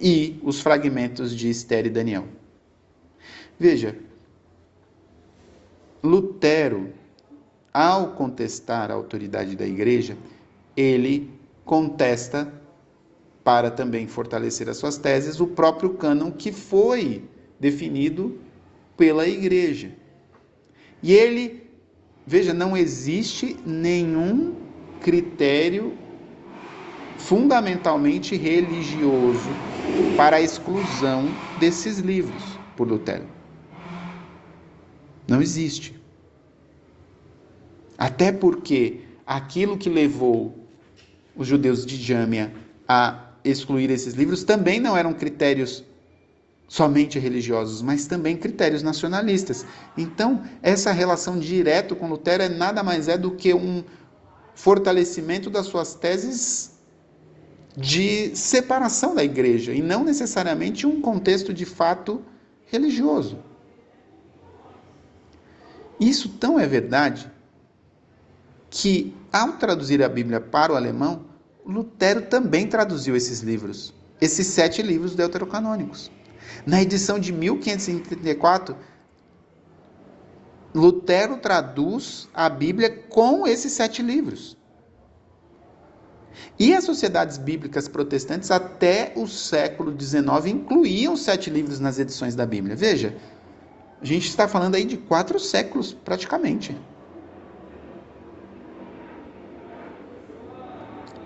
e 0.00 0.38
os 0.42 0.60
fragmentos 0.60 1.34
de 1.34 1.50
Esther 1.50 1.86
e 1.86 1.90
Daniel. 1.90 2.26
Veja, 3.58 3.96
Lutero, 6.02 6.92
ao 7.72 8.12
contestar 8.12 8.90
a 8.90 8.94
autoridade 8.94 9.56
da 9.56 9.66
igreja, 9.66 10.16
ele 10.76 11.30
contesta, 11.64 12.52
para 13.42 13.70
também 13.70 14.06
fortalecer 14.06 14.68
as 14.68 14.76
suas 14.76 14.96
teses, 14.96 15.40
o 15.40 15.46
próprio 15.46 15.94
cânon 15.94 16.30
que 16.30 16.52
foi 16.52 17.24
definido 17.58 18.38
pela 18.96 19.26
igreja. 19.26 19.90
E 21.02 21.12
ele, 21.12 21.68
veja, 22.26 22.52
não 22.52 22.76
existe 22.76 23.56
nenhum 23.64 24.54
critério 25.00 25.96
fundamentalmente 27.18 28.36
religioso 28.36 29.48
para 30.16 30.36
a 30.36 30.40
exclusão 30.40 31.28
desses 31.58 31.98
livros 31.98 32.58
por 32.76 32.88
Lutero. 32.88 33.26
Não 35.26 35.42
existe. 35.42 36.00
Até 37.98 38.32
porque 38.32 39.00
aquilo 39.26 39.76
que 39.76 39.90
levou 39.90 40.66
os 41.36 41.46
judeus 41.46 41.84
de 41.84 41.96
Jâmia 41.96 42.52
a 42.88 43.32
excluir 43.44 43.90
esses 43.90 44.14
livros 44.14 44.44
também 44.44 44.80
não 44.80 44.96
eram 44.96 45.12
critérios 45.12 45.84
somente 46.68 47.18
religiosos, 47.18 47.82
mas 47.82 48.06
também 48.06 48.36
critérios 48.36 48.82
nacionalistas. 48.82 49.66
Então, 49.96 50.42
essa 50.62 50.92
relação 50.92 51.38
direta 51.38 51.94
com 51.94 52.08
Lutero 52.08 52.42
é 52.42 52.48
nada 52.48 52.82
mais 52.82 53.08
é 53.08 53.18
do 53.18 53.32
que 53.32 53.52
um 53.54 53.82
fortalecimento 54.54 55.48
das 55.50 55.66
suas 55.66 55.94
teses 55.94 56.77
de 57.78 58.34
separação 58.34 59.14
da 59.14 59.22
igreja 59.22 59.72
e 59.72 59.80
não 59.80 60.02
necessariamente 60.02 60.84
um 60.84 61.00
contexto 61.00 61.54
de 61.54 61.64
fato 61.64 62.20
religioso. 62.66 63.38
Isso 66.00 66.28
tão 66.28 66.58
é 66.58 66.66
verdade 66.66 67.30
que, 68.68 69.14
ao 69.32 69.52
traduzir 69.52 70.02
a 70.02 70.08
Bíblia 70.08 70.40
para 70.40 70.72
o 70.72 70.76
alemão, 70.76 71.26
Lutero 71.64 72.22
também 72.22 72.66
traduziu 72.66 73.14
esses 73.14 73.40
livros, 73.42 73.94
esses 74.20 74.48
sete 74.48 74.82
livros 74.82 75.14
deuterocanônicos. 75.14 76.10
Na 76.66 76.82
edição 76.82 77.16
de 77.18 77.32
1534, 77.32 78.76
Lutero 80.74 81.36
traduz 81.36 82.28
a 82.34 82.48
Bíblia 82.48 82.90
com 83.08 83.46
esses 83.46 83.70
sete 83.72 84.02
livros. 84.02 84.57
E 86.58 86.74
as 86.74 86.84
sociedades 86.84 87.38
bíblicas 87.38 87.88
protestantes, 87.88 88.50
até 88.50 89.12
o 89.16 89.26
século 89.26 89.94
XIX, 89.98 90.46
incluíam 90.46 91.16
sete 91.16 91.50
livros 91.50 91.80
nas 91.80 91.98
edições 91.98 92.34
da 92.34 92.44
Bíblia. 92.44 92.76
Veja, 92.76 93.16
a 94.00 94.04
gente 94.04 94.28
está 94.28 94.46
falando 94.46 94.74
aí 94.74 94.84
de 94.84 94.96
quatro 94.96 95.38
séculos, 95.40 95.92
praticamente. 95.92 96.76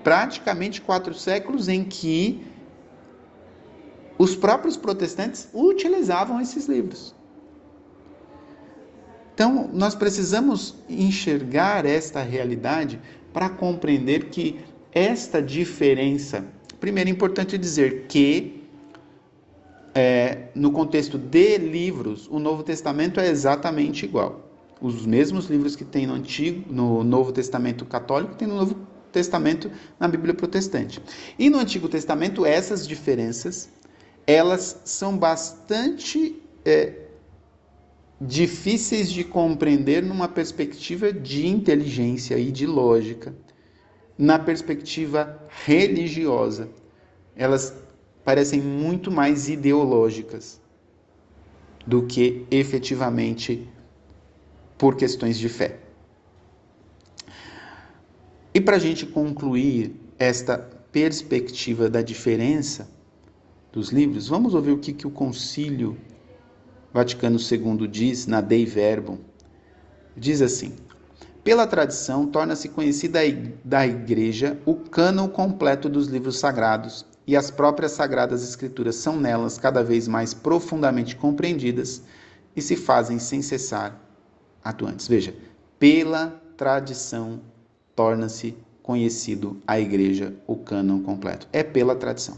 Praticamente 0.03 0.81
quatro 0.81 1.15
séculos 1.15 1.69
em 1.69 1.85
que 1.85 2.45
os 4.19 4.37
próprios 4.37 4.77
protestantes 4.77 5.49
utilizavam 5.53 6.41
esses 6.41 6.67
livros. 6.67 7.15
Então, 9.35 9.71
nós 9.73 9.95
precisamos 9.95 10.75
enxergar 10.89 11.87
esta 11.87 12.23
realidade 12.23 13.01
para 13.33 13.49
compreender 13.49 14.27
que 14.29 14.61
esta 14.93 15.41
diferença. 15.43 16.45
Primeiro, 16.79 17.09
é 17.09 17.13
importante 17.13 17.57
dizer 17.57 18.07
que, 18.09 18.63
é, 19.95 20.49
no 20.55 20.71
contexto 20.71 21.19
de 21.19 21.59
livros, 21.59 22.29
o 22.31 22.39
Novo 22.39 22.63
Testamento 22.63 23.21
é 23.21 23.29
exatamente 23.29 24.05
igual. 24.05 24.49
Os 24.81 25.07
mesmos 25.07 25.47
livros 25.47 25.77
que 25.77 25.85
tem 25.85 26.07
no 26.07 26.15
Antigo, 26.15 26.73
no 26.73 27.05
Novo 27.05 27.33
Testamento 27.33 27.85
católico, 27.85 28.35
tem 28.35 28.49
no 28.49 28.57
Novo 28.57 28.77
Testamento 29.13 29.71
na 29.99 30.09
Bíblia 30.09 30.35
protestante. 30.35 31.01
E 31.39 31.49
no 31.49 31.59
Antigo 31.59 31.89
Testamento, 31.89 32.45
essas 32.45 32.87
diferenças, 32.87 33.69
elas 34.27 34.81
são 34.85 35.17
bastante 35.17 36.41
é, 36.65 36.95
difíceis 38.21 39.11
de 39.11 39.25
compreender 39.25 40.03
numa 40.03 40.29
perspectiva 40.29 41.13
de 41.13 41.47
inteligência 41.47 42.39
e 42.39 42.51
de 42.51 42.67
lógica, 42.67 43.35
na 44.19 44.39
perspectiva 44.39 45.41
religiosa. 45.65 46.69
Elas 47.35 47.75
parecem 48.25 48.61
muito 48.61 49.11
mais 49.11 49.49
ideológicas 49.49 50.61
do 51.87 52.07
que 52.07 52.47
efetivamente 52.51 53.69
por 54.79 54.97
questões 54.97 55.39
de 55.39 55.49
fé. 55.49 55.79
E 58.55 58.61
para 58.61 58.77
a 58.77 58.79
gente 58.79 59.07
concluir 59.07 59.95
esta 60.19 60.59
perspectiva 60.59 61.89
da 61.89 62.03
diferença 62.03 62.89
dos 63.73 63.89
livros, 63.89 64.29
vamos 64.29 64.55
ouvir 64.55 64.73
o 64.73 64.79
que, 64.79 64.93
que 64.93 65.07
o 65.07 65.11
Concílio 65.11 65.97
Vaticano 66.93 67.39
II 67.39 67.89
diz 67.89 68.27
na 68.27 68.41
Dei 68.43 68.67
Verbum. 68.67 69.19
Diz 70.15 70.43
assim: 70.43 70.75
pela 71.45 71.67
tradição, 71.67 72.27
torna-se 72.27 72.69
conhecida 72.69 73.21
da 73.65 73.87
Igreja 73.87 74.59
o 74.65 74.75
cânon 74.75 75.29
completo 75.29 75.89
dos 75.89 76.07
livros 76.07 76.39
sagrados, 76.39 77.05
e 77.27 77.37
as 77.37 77.51
próprias 77.51 77.93
Sagradas 77.93 78.43
Escrituras 78.43 78.97
são 78.97 79.17
nelas 79.19 79.59
cada 79.59 79.83
vez 79.83 80.09
mais 80.09 80.35
profundamente 80.35 81.17
compreendidas 81.17 82.03
e 82.55 82.61
se 82.61 82.77
fazem 82.77 83.19
sem 83.19 83.41
cessar 83.41 83.99
atuantes. 84.63 85.07
Veja, 85.07 85.35
pela 85.79 86.41
tradição 86.57 87.41
torna-se 87.95 88.57
conhecido 88.83 89.61
a 89.67 89.79
Igreja 89.79 90.35
o 90.47 90.57
cânon 90.57 91.01
completo. 91.01 91.49
É 91.53 91.63
pela 91.63 91.95
tradição. 91.95 92.37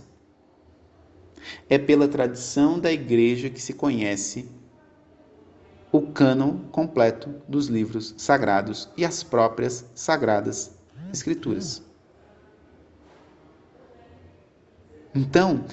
É 1.68 1.78
pela 1.78 2.08
tradição 2.08 2.78
da 2.78 2.92
Igreja 2.92 3.50
que 3.50 3.60
se 3.60 3.72
conhece 3.72 4.48
o 5.94 6.02
cânon 6.02 6.58
completo 6.72 7.32
dos 7.46 7.68
livros 7.68 8.16
sagrados 8.18 8.90
e 8.96 9.04
as 9.04 9.22
próprias 9.22 9.88
sagradas 9.94 10.76
escrituras. 11.12 11.84
Então, 15.14 15.64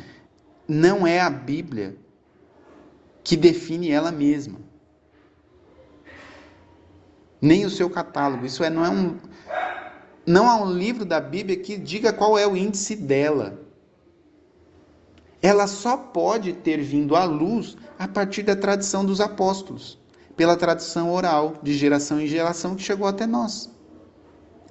não 0.68 1.08
é 1.08 1.20
a 1.20 1.28
Bíblia 1.28 1.98
que 3.24 3.36
define 3.36 3.90
ela 3.90 4.12
mesma. 4.12 4.60
Nem 7.42 7.66
o 7.66 7.70
seu 7.72 7.90
catálogo. 7.90 8.46
Isso 8.46 8.64
é, 8.64 8.70
não 8.70 8.86
é 8.86 8.90
um 8.92 9.18
não 10.24 10.48
há 10.48 10.56
um 10.56 10.72
livro 10.72 11.04
da 11.04 11.20
Bíblia 11.20 11.58
que 11.58 11.76
diga 11.76 12.14
qual 12.14 12.38
é 12.38 12.46
o 12.46 12.56
índice 12.56 12.96
dela. 12.96 13.60
Ela 15.42 15.66
só 15.66 15.98
pode 15.98 16.54
ter 16.54 16.78
vindo 16.78 17.16
à 17.16 17.24
luz 17.24 17.76
a 17.98 18.08
partir 18.08 18.44
da 18.44 18.56
tradição 18.56 19.04
dos 19.04 19.20
apóstolos 19.20 20.00
pela 20.42 20.58
tradição 20.58 21.14
oral, 21.14 21.58
de 21.62 21.72
geração 21.72 22.20
em 22.20 22.26
geração, 22.26 22.76
que 22.76 22.82
chegou 22.82 23.06
até 23.06 23.28
nós. 23.28 23.70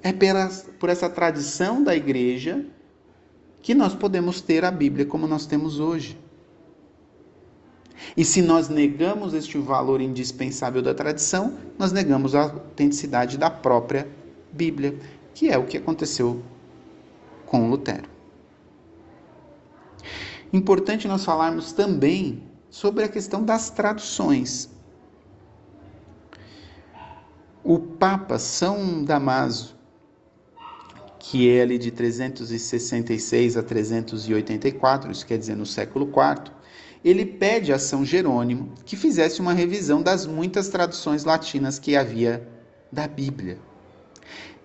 É 0.03 0.11
pela, 0.11 0.49
por 0.77 0.89
essa 0.89 1.09
tradição 1.09 1.81
da 1.81 1.95
igreja 1.95 2.65
que 3.61 3.73
nós 3.73 3.95
podemos 3.95 4.41
ter 4.41 4.65
a 4.65 4.69
Bíblia 4.69 5.05
como 5.05 5.25
nós 5.27 5.45
temos 5.45 5.79
hoje. 5.79 6.19
E 8.17 8.25
se 8.25 8.41
nós 8.41 8.67
negamos 8.67 9.33
este 9.33 9.57
valor 9.59 10.01
indispensável 10.01 10.81
da 10.81 10.93
tradição, 10.93 11.57
nós 11.79 11.93
negamos 11.93 12.35
a 12.35 12.41
autenticidade 12.41 13.37
da 13.37 13.49
própria 13.49 14.09
Bíblia, 14.51 14.99
que 15.33 15.49
é 15.49 15.57
o 15.57 15.63
que 15.63 15.77
aconteceu 15.77 16.43
com 17.45 17.69
Lutero. 17.69 18.09
Importante 20.51 21.07
nós 21.07 21.23
falarmos 21.23 21.71
também 21.71 22.43
sobre 22.69 23.05
a 23.05 23.07
questão 23.07 23.41
das 23.41 23.69
traduções. 23.69 24.69
O 27.63 27.77
Papa 27.77 28.39
São 28.39 29.03
Damaso, 29.03 29.75
que 31.19 31.47
é 31.47 31.61
ali 31.61 31.77
de 31.77 31.91
366 31.91 33.55
a 33.55 33.61
384, 33.61 35.11
isso 35.11 35.25
quer 35.25 35.37
dizer 35.37 35.55
no 35.55 35.65
século 35.65 36.05
IV, 36.05 36.51
ele 37.05 37.25
pede 37.25 37.71
a 37.71 37.77
São 37.77 38.03
Jerônimo 38.03 38.71
que 38.83 38.95
fizesse 38.95 39.41
uma 39.41 39.53
revisão 39.53 40.01
das 40.01 40.25
muitas 40.25 40.69
traduções 40.69 41.23
latinas 41.23 41.77
que 41.77 41.95
havia 41.95 42.47
da 42.91 43.07
Bíblia. 43.07 43.59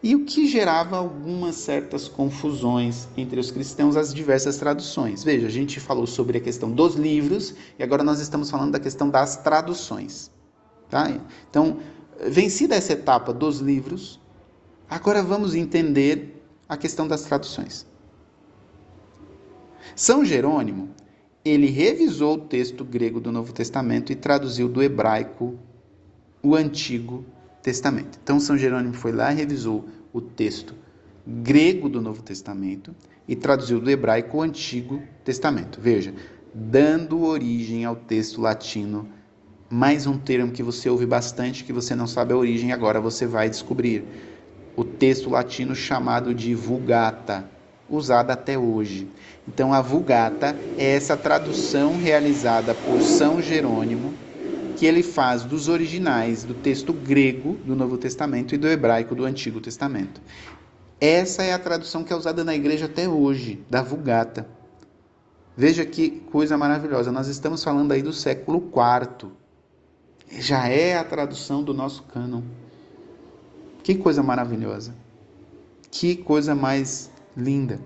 E 0.02 0.14
o 0.14 0.24
que 0.24 0.46
gerava 0.46 0.96
algumas 0.96 1.56
certas 1.56 2.06
confusões 2.06 3.08
entre 3.16 3.40
os 3.40 3.50
cristãos 3.50 3.96
as 3.96 4.14
diversas 4.14 4.56
traduções. 4.56 5.24
Veja, 5.24 5.46
a 5.46 5.50
gente 5.50 5.80
falou 5.80 6.06
sobre 6.06 6.38
a 6.38 6.40
questão 6.40 6.70
dos 6.70 6.94
livros 6.94 7.54
e 7.78 7.82
agora 7.82 8.04
nós 8.04 8.20
estamos 8.20 8.50
falando 8.50 8.72
da 8.72 8.80
questão 8.80 9.10
das 9.10 9.36
traduções. 9.36 10.30
Tá? 10.88 11.10
Então, 11.50 11.78
vencida 12.28 12.74
essa 12.74 12.92
etapa 12.92 13.32
dos 13.32 13.60
livros, 13.60 14.20
agora 14.88 15.22
vamos 15.22 15.54
entender 15.54 16.42
a 16.68 16.76
questão 16.76 17.06
das 17.06 17.22
traduções. 17.22 17.86
São 19.94 20.24
Jerônimo, 20.24 20.90
ele 21.44 21.68
revisou 21.68 22.34
o 22.34 22.40
texto 22.40 22.84
grego 22.84 23.20
do 23.20 23.30
Novo 23.30 23.52
Testamento 23.52 24.10
e 24.12 24.16
traduziu 24.16 24.68
do 24.68 24.82
hebraico 24.82 25.56
o 26.42 26.54
Antigo 26.54 27.24
Testamento. 27.62 28.18
Então 28.22 28.40
São 28.40 28.58
Jerônimo 28.58 28.94
foi 28.94 29.12
lá 29.12 29.32
e 29.32 29.36
revisou 29.36 29.84
o 30.12 30.20
texto 30.20 30.74
grego 31.26 31.88
do 31.88 32.00
Novo 32.00 32.22
Testamento 32.22 32.94
e 33.28 33.34
traduziu 33.34 33.80
do 33.80 33.90
hebraico 33.90 34.38
o 34.38 34.42
Antigo 34.42 35.02
Testamento. 35.24 35.80
Veja, 35.80 36.14
dando 36.54 37.22
origem 37.22 37.84
ao 37.84 37.96
texto 37.96 38.40
latino 38.40 39.08
mais 39.68 40.06
um 40.06 40.16
termo 40.16 40.52
que 40.52 40.62
você 40.62 40.88
ouve 40.88 41.06
bastante, 41.06 41.64
que 41.64 41.72
você 41.72 41.94
não 41.94 42.06
sabe 42.06 42.32
a 42.32 42.36
origem, 42.36 42.72
agora 42.72 43.00
você 43.00 43.26
vai 43.26 43.50
descobrir. 43.50 44.04
O 44.76 44.84
texto 44.84 45.28
latino 45.28 45.74
chamado 45.74 46.32
de 46.32 46.54
Vulgata, 46.54 47.48
usada 47.88 48.32
até 48.32 48.56
hoje. 48.56 49.08
Então, 49.48 49.72
a 49.72 49.80
Vulgata 49.80 50.56
é 50.78 50.94
essa 50.94 51.16
tradução 51.16 51.98
realizada 51.98 52.74
por 52.74 53.00
São 53.00 53.42
Jerônimo, 53.42 54.14
que 54.76 54.86
ele 54.86 55.02
faz 55.02 55.42
dos 55.42 55.68
originais 55.68 56.44
do 56.44 56.54
texto 56.54 56.92
grego 56.92 57.54
do 57.64 57.74
Novo 57.74 57.96
Testamento 57.96 58.54
e 58.54 58.58
do 58.58 58.68
hebraico 58.68 59.14
do 59.14 59.24
Antigo 59.24 59.60
Testamento. 59.60 60.20
Essa 61.00 61.42
é 61.42 61.52
a 61.52 61.58
tradução 61.58 62.04
que 62.04 62.12
é 62.12 62.16
usada 62.16 62.44
na 62.44 62.54
igreja 62.54 62.84
até 62.84 63.08
hoje, 63.08 63.64
da 63.68 63.82
Vulgata. 63.82 64.46
Veja 65.56 65.84
que 65.84 66.10
coisa 66.30 66.56
maravilhosa, 66.56 67.10
nós 67.10 67.26
estamos 67.26 67.64
falando 67.64 67.90
aí 67.92 68.02
do 68.02 68.12
século 68.12 68.58
IV 68.58 69.32
já 70.30 70.68
é 70.68 70.96
a 70.96 71.04
tradução 71.04 71.62
do 71.62 71.72
nosso 71.72 72.02
cânon. 72.04 72.42
Que 73.82 73.94
coisa 73.94 74.22
maravilhosa. 74.22 74.94
Que 75.90 76.16
coisa 76.16 76.54
mais 76.54 77.10
linda. 77.36 77.80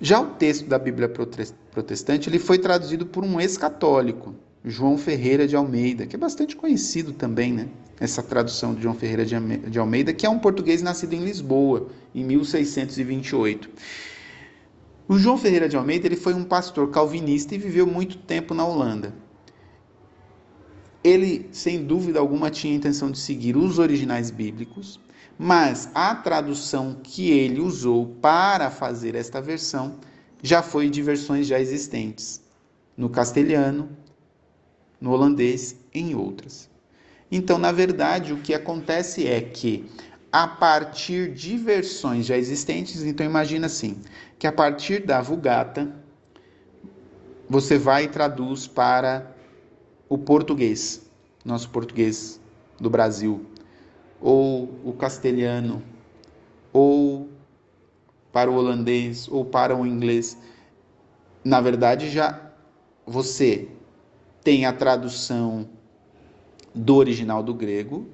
Já 0.00 0.20
o 0.20 0.26
texto 0.26 0.66
da 0.66 0.78
Bíblia 0.78 1.08
protestante, 1.08 2.28
ele 2.28 2.38
foi 2.38 2.58
traduzido 2.58 3.06
por 3.06 3.24
um 3.24 3.40
ex-católico, 3.40 4.34
João 4.64 4.98
Ferreira 4.98 5.46
de 5.46 5.56
Almeida, 5.56 6.06
que 6.06 6.16
é 6.16 6.18
bastante 6.18 6.56
conhecido 6.56 7.12
também, 7.12 7.52
né? 7.52 7.68
Essa 7.98 8.22
tradução 8.22 8.74
de 8.74 8.82
João 8.82 8.94
Ferreira 8.94 9.24
de 9.24 9.78
Almeida, 9.78 10.12
que 10.12 10.26
é 10.26 10.28
um 10.28 10.38
português 10.38 10.82
nascido 10.82 11.14
em 11.14 11.24
Lisboa, 11.24 11.88
em 12.14 12.24
1628. 12.24 13.70
O 15.08 15.18
João 15.18 15.38
Ferreira 15.38 15.68
de 15.68 15.76
Almeida 15.76 16.06
ele 16.06 16.16
foi 16.16 16.34
um 16.34 16.44
pastor 16.44 16.90
calvinista 16.90 17.54
e 17.54 17.58
viveu 17.58 17.86
muito 17.86 18.18
tempo 18.18 18.52
na 18.52 18.66
Holanda. 18.66 19.14
Ele, 21.06 21.48
sem 21.52 21.84
dúvida 21.84 22.18
alguma, 22.18 22.50
tinha 22.50 22.72
a 22.72 22.76
intenção 22.76 23.12
de 23.12 23.18
seguir 23.20 23.56
os 23.56 23.78
originais 23.78 24.28
bíblicos, 24.28 24.98
mas 25.38 25.88
a 25.94 26.12
tradução 26.16 26.96
que 27.00 27.30
ele 27.30 27.60
usou 27.60 28.06
para 28.20 28.72
fazer 28.72 29.14
esta 29.14 29.40
versão 29.40 30.00
já 30.42 30.62
foi 30.62 30.90
de 30.90 31.00
versões 31.00 31.46
já 31.46 31.60
existentes, 31.60 32.42
no 32.96 33.08
castelhano, 33.08 33.88
no 35.00 35.12
holandês, 35.12 35.76
em 35.94 36.16
outras. 36.16 36.68
Então, 37.30 37.56
na 37.56 37.70
verdade, 37.70 38.32
o 38.32 38.38
que 38.38 38.52
acontece 38.52 39.28
é 39.28 39.40
que 39.40 39.88
a 40.32 40.48
partir 40.48 41.32
de 41.32 41.56
versões 41.56 42.26
já 42.26 42.36
existentes, 42.36 43.04
então 43.04 43.24
imagina 43.24 43.66
assim, 43.66 44.00
que 44.40 44.46
a 44.48 44.50
partir 44.50 45.06
da 45.06 45.22
Vulgata, 45.22 45.88
você 47.48 47.78
vai 47.78 48.06
e 48.06 48.08
traduz 48.08 48.66
para 48.66 49.35
o 50.08 50.16
português, 50.16 51.08
nosso 51.44 51.68
português 51.70 52.40
do 52.78 52.88
Brasil, 52.88 53.44
ou 54.20 54.70
o 54.84 54.92
castelhano, 54.92 55.82
ou 56.72 57.28
para 58.32 58.50
o 58.50 58.54
holandês, 58.54 59.28
ou 59.28 59.44
para 59.44 59.76
o 59.76 59.86
inglês. 59.86 60.36
Na 61.44 61.60
verdade, 61.60 62.10
já 62.10 62.52
você 63.06 63.68
tem 64.42 64.66
a 64.66 64.72
tradução 64.72 65.68
do 66.74 66.96
original 66.96 67.42
do 67.42 67.54
grego, 67.54 68.06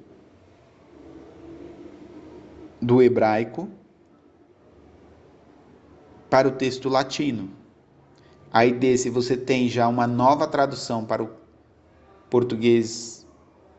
do 2.81 3.01
hebraico, 3.01 3.69
para 6.29 6.47
o 6.47 6.51
texto 6.51 6.89
latino. 6.89 7.49
Aí 8.51 8.71
desse 8.71 9.09
você 9.09 9.35
tem 9.37 9.67
já 9.67 9.87
uma 9.87 10.07
nova 10.07 10.47
tradução 10.47 11.05
para 11.05 11.23
o 11.23 11.42
português 12.33 13.27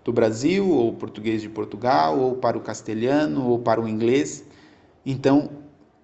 do 0.04 0.12
Brasil, 0.12 0.70
ou 0.70 0.92
português 0.92 1.42
de 1.42 1.48
Portugal, 1.48 2.20
ou 2.20 2.36
para 2.36 2.56
o 2.56 2.60
castelhano, 2.60 3.48
ou 3.48 3.58
para 3.58 3.80
o 3.80 3.88
inglês. 3.88 4.44
Então 5.04 5.50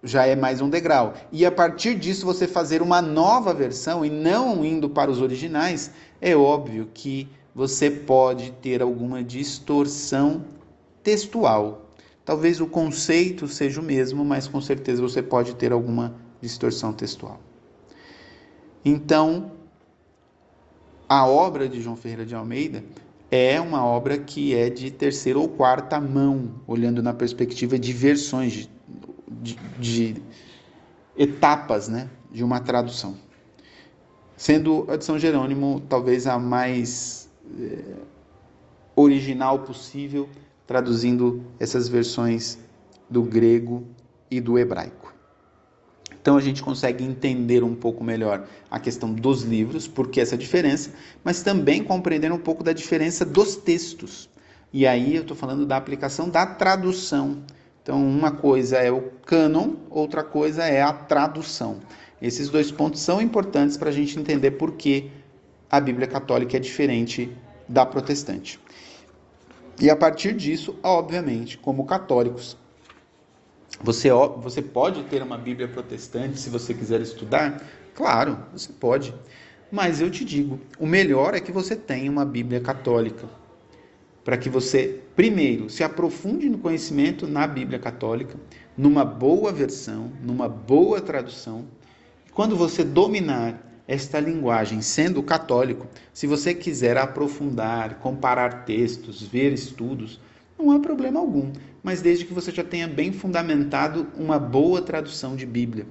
já 0.02 0.26
é 0.26 0.34
mais 0.34 0.60
um 0.60 0.68
degrau. 0.68 1.14
E 1.30 1.46
a 1.46 1.52
partir 1.52 1.94
disso 1.94 2.26
você 2.26 2.48
fazer 2.48 2.82
uma 2.82 3.00
nova 3.00 3.54
versão 3.54 4.04
e 4.04 4.10
não 4.10 4.64
indo 4.64 4.90
para 4.90 5.08
os 5.08 5.20
originais, 5.20 5.92
é 6.20 6.34
óbvio 6.34 6.90
que 6.92 7.28
você 7.54 7.88
pode 7.88 8.50
ter 8.60 8.82
alguma 8.82 9.22
distorção 9.22 10.44
textual. 11.04 11.86
Talvez 12.24 12.60
o 12.60 12.66
conceito 12.66 13.46
seja 13.46 13.80
o 13.80 13.84
mesmo, 13.84 14.24
mas 14.24 14.48
com 14.48 14.60
certeza 14.60 15.00
você 15.00 15.22
pode 15.22 15.54
ter 15.54 15.70
alguma 15.70 16.16
distorção 16.40 16.92
textual. 16.92 17.38
Então, 18.84 19.52
a 21.10 21.26
obra 21.26 21.68
de 21.68 21.82
João 21.82 21.96
Ferreira 21.96 22.24
de 22.24 22.36
Almeida 22.36 22.84
é 23.32 23.60
uma 23.60 23.84
obra 23.84 24.16
que 24.16 24.54
é 24.54 24.70
de 24.70 24.92
terceira 24.92 25.40
ou 25.40 25.48
quarta 25.48 26.00
mão, 26.00 26.52
olhando 26.68 27.02
na 27.02 27.12
perspectiva 27.12 27.76
de 27.76 27.92
versões, 27.92 28.52
de, 28.52 28.70
de, 29.28 29.58
de 29.80 30.22
etapas 31.18 31.88
né, 31.88 32.08
de 32.30 32.44
uma 32.44 32.60
tradução. 32.60 33.16
Sendo 34.36 34.86
a 34.88 34.96
de 34.96 35.04
São 35.04 35.18
Jerônimo 35.18 35.82
talvez 35.88 36.28
a 36.28 36.38
mais 36.38 37.28
é, 37.58 37.82
original 38.94 39.58
possível, 39.58 40.28
traduzindo 40.64 41.42
essas 41.58 41.88
versões 41.88 42.56
do 43.08 43.24
grego 43.24 43.84
e 44.30 44.40
do 44.40 44.56
hebraico. 44.56 44.99
Então 46.20 46.36
a 46.36 46.40
gente 46.40 46.62
consegue 46.62 47.02
entender 47.02 47.64
um 47.64 47.74
pouco 47.74 48.04
melhor 48.04 48.46
a 48.70 48.78
questão 48.78 49.12
dos 49.12 49.42
livros, 49.42 49.88
porque 49.88 50.20
essa 50.20 50.36
diferença, 50.36 50.90
mas 51.24 51.42
também 51.42 51.82
compreender 51.82 52.30
um 52.30 52.38
pouco 52.38 52.62
da 52.62 52.72
diferença 52.72 53.24
dos 53.24 53.56
textos. 53.56 54.28
E 54.72 54.86
aí 54.86 55.16
eu 55.16 55.22
estou 55.22 55.36
falando 55.36 55.66
da 55.66 55.76
aplicação 55.76 56.28
da 56.28 56.46
tradução. 56.46 57.42
Então, 57.82 58.06
uma 58.06 58.30
coisa 58.30 58.76
é 58.76 58.90
o 58.90 59.10
cânon, 59.24 59.74
outra 59.88 60.22
coisa 60.22 60.64
é 60.64 60.82
a 60.82 60.92
tradução. 60.92 61.80
Esses 62.20 62.50
dois 62.50 62.70
pontos 62.70 63.00
são 63.00 63.20
importantes 63.20 63.76
para 63.76 63.88
a 63.88 63.92
gente 63.92 64.18
entender 64.18 64.52
por 64.52 64.72
que 64.72 65.10
a 65.70 65.80
Bíblia 65.80 66.06
Católica 66.06 66.56
é 66.56 66.60
diferente 66.60 67.34
da 67.66 67.86
protestante. 67.86 68.60
E 69.80 69.88
a 69.88 69.96
partir 69.96 70.34
disso, 70.34 70.76
obviamente, 70.82 71.56
como 71.56 71.86
católicos, 71.86 72.56
você, 73.82 74.10
você 74.38 74.60
pode 74.60 75.02
ter 75.04 75.22
uma 75.22 75.38
Bíblia 75.38 75.66
protestante 75.66 76.38
se 76.38 76.50
você 76.50 76.74
quiser 76.74 77.00
estudar? 77.00 77.62
Claro, 77.94 78.38
você 78.52 78.72
pode. 78.72 79.14
Mas 79.72 80.00
eu 80.00 80.10
te 80.10 80.24
digo, 80.24 80.60
o 80.78 80.86
melhor 80.86 81.34
é 81.34 81.40
que 81.40 81.50
você 81.50 81.74
tenha 81.74 82.10
uma 82.10 82.24
Bíblia 82.24 82.60
católica. 82.60 83.26
Para 84.22 84.36
que 84.36 84.50
você, 84.50 85.00
primeiro, 85.16 85.70
se 85.70 85.82
aprofunde 85.82 86.48
no 86.48 86.58
conhecimento 86.58 87.26
na 87.26 87.46
Bíblia 87.46 87.78
católica, 87.78 88.38
numa 88.76 89.04
boa 89.04 89.50
versão, 89.50 90.12
numa 90.22 90.48
boa 90.48 91.00
tradução. 91.00 91.64
Quando 92.34 92.56
você 92.56 92.84
dominar 92.84 93.66
esta 93.88 94.20
linguagem, 94.20 94.82
sendo 94.82 95.22
católico, 95.22 95.86
se 96.12 96.26
você 96.26 96.52
quiser 96.54 96.98
aprofundar, 96.98 97.94
comparar 98.00 98.64
textos, 98.64 99.22
ver 99.22 99.52
estudos, 99.52 100.20
não 100.60 100.70
há 100.70 100.78
problema 100.78 101.18
algum, 101.18 101.50
mas 101.82 102.02
desde 102.02 102.26
que 102.26 102.34
você 102.34 102.52
já 102.52 102.62
tenha 102.62 102.86
bem 102.86 103.12
fundamentado 103.12 104.06
uma 104.14 104.38
boa 104.38 104.82
tradução 104.82 105.34
de 105.34 105.46
Bíblia. 105.46 105.86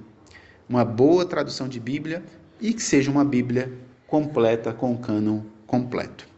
Uma 0.68 0.84
boa 0.84 1.26
tradução 1.26 1.68
de 1.68 1.80
Bíblia 1.80 2.22
e 2.60 2.72
que 2.72 2.82
seja 2.82 3.10
uma 3.10 3.24
Bíblia 3.24 3.72
completa, 4.06 4.72
com 4.72 4.92
o 4.92 4.98
cânon 4.98 5.40
completo. 5.66 6.28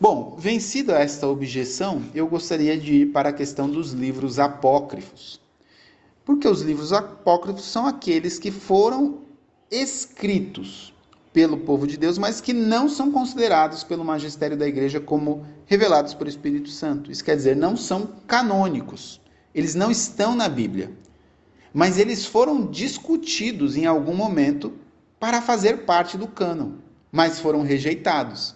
Bom, 0.00 0.36
vencida 0.36 0.98
esta 0.98 1.28
objeção, 1.28 2.02
eu 2.12 2.26
gostaria 2.26 2.76
de 2.76 3.02
ir 3.02 3.06
para 3.06 3.28
a 3.28 3.32
questão 3.32 3.70
dos 3.70 3.92
livros 3.92 4.40
apócrifos. 4.40 5.40
Porque 6.24 6.48
os 6.48 6.62
livros 6.62 6.92
apócrifos 6.92 7.64
são 7.64 7.86
aqueles 7.86 8.38
que 8.38 8.50
foram 8.50 9.20
escritos 9.70 10.93
pelo 11.34 11.58
povo 11.58 11.84
de 11.84 11.96
Deus, 11.96 12.16
mas 12.16 12.40
que 12.40 12.52
não 12.52 12.88
são 12.88 13.10
considerados 13.10 13.82
pelo 13.82 14.04
magistério 14.04 14.56
da 14.56 14.68
igreja 14.68 15.00
como 15.00 15.44
revelados 15.66 16.14
por 16.14 16.28
Espírito 16.28 16.70
Santo. 16.70 17.10
Isso 17.10 17.24
quer 17.24 17.34
dizer, 17.34 17.56
não 17.56 17.76
são 17.76 18.06
canônicos. 18.24 19.20
Eles 19.52 19.74
não 19.74 19.90
estão 19.90 20.36
na 20.36 20.48
Bíblia. 20.48 20.92
Mas 21.72 21.98
eles 21.98 22.24
foram 22.24 22.70
discutidos 22.70 23.76
em 23.76 23.84
algum 23.84 24.14
momento 24.14 24.74
para 25.18 25.42
fazer 25.42 25.78
parte 25.78 26.16
do 26.16 26.28
cânon, 26.28 26.74
mas 27.10 27.40
foram 27.40 27.62
rejeitados. 27.62 28.54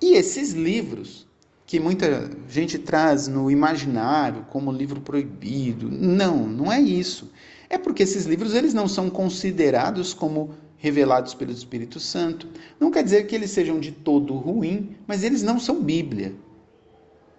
E 0.00 0.14
esses 0.14 0.52
livros, 0.52 1.26
que 1.66 1.78
muita 1.78 2.30
gente 2.48 2.78
traz 2.78 3.28
no 3.28 3.50
imaginário 3.50 4.46
como 4.48 4.72
livro 4.72 5.02
proibido, 5.02 5.90
não, 5.90 6.46
não 6.46 6.72
é 6.72 6.80
isso. 6.80 7.30
É 7.68 7.76
porque 7.76 8.02
esses 8.02 8.24
livros 8.24 8.54
eles 8.54 8.72
não 8.72 8.88
são 8.88 9.10
considerados 9.10 10.14
como 10.14 10.54
revelados 10.82 11.32
pelo 11.32 11.52
Espírito 11.52 12.00
Santo. 12.00 12.48
Não 12.80 12.90
quer 12.90 13.04
dizer 13.04 13.28
que 13.28 13.36
eles 13.36 13.52
sejam 13.52 13.78
de 13.78 13.92
todo 13.92 14.34
ruim, 14.34 14.96
mas 15.06 15.22
eles 15.22 15.40
não 15.40 15.60
são 15.60 15.80
Bíblia. 15.80 16.34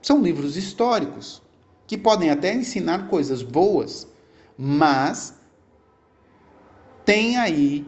São 0.02 0.22
livros 0.22 0.56
históricos 0.56 1.42
que 1.86 1.98
podem 1.98 2.30
até 2.30 2.54
ensinar 2.54 3.10
coisas 3.10 3.44
boas, 3.44 4.08
mas 4.58 5.34
tem 7.04 7.36
aí 7.36 7.86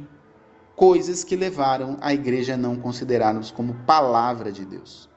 coisas 0.76 1.24
que 1.24 1.38
levaram 1.38 1.98
a 2.02 2.14
igreja 2.14 2.56
a 2.56 2.58
não 2.58 2.76
considerá-los 2.76 3.50
como 3.50 3.76
palavra 3.86 4.52
de 4.52 4.66
Deus. 4.66 5.10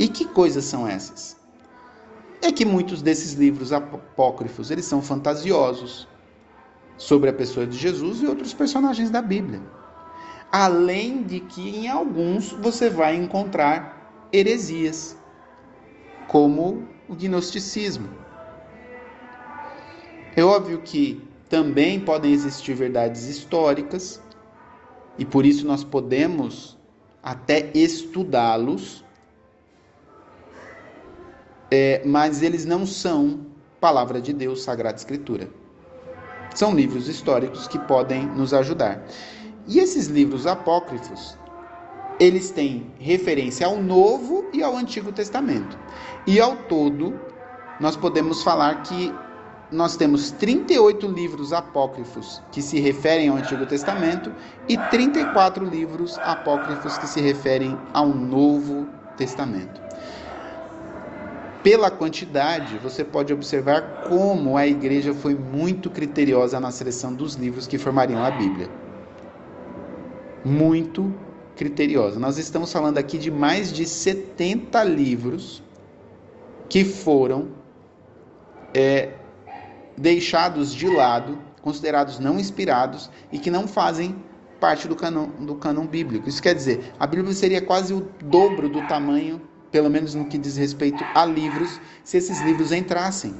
E 0.00 0.08
que 0.08 0.24
coisas 0.24 0.64
são 0.64 0.86
essas? 0.86 1.36
É 2.42 2.50
que 2.50 2.64
muitos 2.64 3.02
desses 3.02 3.34
livros 3.34 3.72
apócrifos, 3.72 4.72
eles 4.72 4.84
são 4.84 5.00
fantasiosos, 5.00 6.08
sobre 6.98 7.30
a 7.30 7.32
pessoa 7.32 7.66
de 7.66 7.78
Jesus 7.78 8.20
e 8.20 8.26
outros 8.26 8.52
personagens 8.52 9.08
da 9.08 9.22
Bíblia. 9.22 9.62
Além 10.52 11.22
de 11.22 11.40
que 11.40 11.76
em 11.76 11.88
alguns 11.88 12.52
você 12.52 12.90
vai 12.90 13.16
encontrar 13.16 14.28
heresias, 14.32 15.16
como 16.26 16.86
o 17.08 17.14
gnosticismo. 17.14 18.08
É 20.36 20.44
óbvio 20.44 20.82
que 20.82 21.26
também 21.48 21.98
podem 21.98 22.32
existir 22.32 22.74
verdades 22.74 23.24
históricas, 23.24 24.22
e 25.18 25.24
por 25.24 25.44
isso 25.46 25.66
nós 25.66 25.82
podemos 25.82 26.78
até 27.22 27.70
estudá-los, 27.74 29.04
é, 31.70 32.02
mas 32.04 32.42
eles 32.42 32.64
não 32.64 32.86
são 32.86 33.46
palavra 33.80 34.20
de 34.20 34.32
Deus, 34.32 34.62
Sagrada 34.62 34.96
Escritura. 34.96 35.48
São 36.58 36.74
livros 36.74 37.06
históricos 37.06 37.68
que 37.68 37.78
podem 37.78 38.26
nos 38.26 38.52
ajudar. 38.52 39.00
E 39.68 39.78
esses 39.78 40.08
livros 40.08 40.44
apócrifos, 40.44 41.38
eles 42.18 42.50
têm 42.50 42.90
referência 42.98 43.64
ao 43.64 43.80
Novo 43.80 44.44
e 44.52 44.60
ao 44.60 44.76
Antigo 44.76 45.12
Testamento. 45.12 45.78
E 46.26 46.40
ao 46.40 46.56
todo, 46.56 47.14
nós 47.78 47.96
podemos 47.96 48.42
falar 48.42 48.82
que 48.82 49.14
nós 49.70 49.96
temos 49.96 50.32
38 50.32 51.06
livros 51.06 51.52
apócrifos 51.52 52.42
que 52.50 52.60
se 52.60 52.80
referem 52.80 53.28
ao 53.28 53.36
Antigo 53.36 53.64
Testamento 53.64 54.34
e 54.68 54.76
34 54.76 55.64
livros 55.64 56.18
apócrifos 56.18 56.98
que 56.98 57.06
se 57.06 57.20
referem 57.20 57.78
ao 57.94 58.08
Novo 58.08 58.84
Testamento 59.16 59.87
pela 61.62 61.90
quantidade, 61.90 62.78
você 62.78 63.04
pode 63.04 63.32
observar 63.32 64.04
como 64.08 64.56
a 64.56 64.66
igreja 64.66 65.12
foi 65.12 65.34
muito 65.34 65.90
criteriosa 65.90 66.60
na 66.60 66.70
seleção 66.70 67.12
dos 67.12 67.34
livros 67.34 67.66
que 67.66 67.78
formariam 67.78 68.24
a 68.24 68.30
Bíblia. 68.30 68.68
Muito 70.44 71.12
criteriosa. 71.56 72.20
Nós 72.20 72.38
estamos 72.38 72.72
falando 72.72 72.98
aqui 72.98 73.18
de 73.18 73.30
mais 73.30 73.72
de 73.72 73.84
70 73.84 74.84
livros 74.84 75.62
que 76.68 76.84
foram 76.84 77.48
é, 78.72 79.14
deixados 79.96 80.72
de 80.72 80.86
lado 80.86 81.38
considerados 81.60 82.18
não 82.18 82.38
inspirados 82.38 83.10
e 83.32 83.38
que 83.38 83.50
não 83.50 83.66
fazem 83.66 84.16
parte 84.60 84.88
do 84.88 84.96
cânon, 84.96 85.28
do 85.40 85.54
cânon 85.54 85.86
bíblico. 85.86 86.28
Isso 86.28 86.42
quer 86.42 86.54
dizer, 86.54 86.92
a 86.98 87.06
Bíblia 87.06 87.34
seria 87.34 87.60
quase 87.60 87.92
o 87.92 88.08
dobro 88.22 88.68
do 88.68 88.86
tamanho, 88.86 89.40
pelo 89.70 89.90
menos 89.90 90.14
no 90.14 90.26
que 90.26 90.38
diz 90.38 90.56
respeito 90.56 91.06
a 91.14 91.24
livros, 91.24 91.80
se 92.04 92.16
esses 92.16 92.40
livros 92.40 92.72
entrassem. 92.72 93.34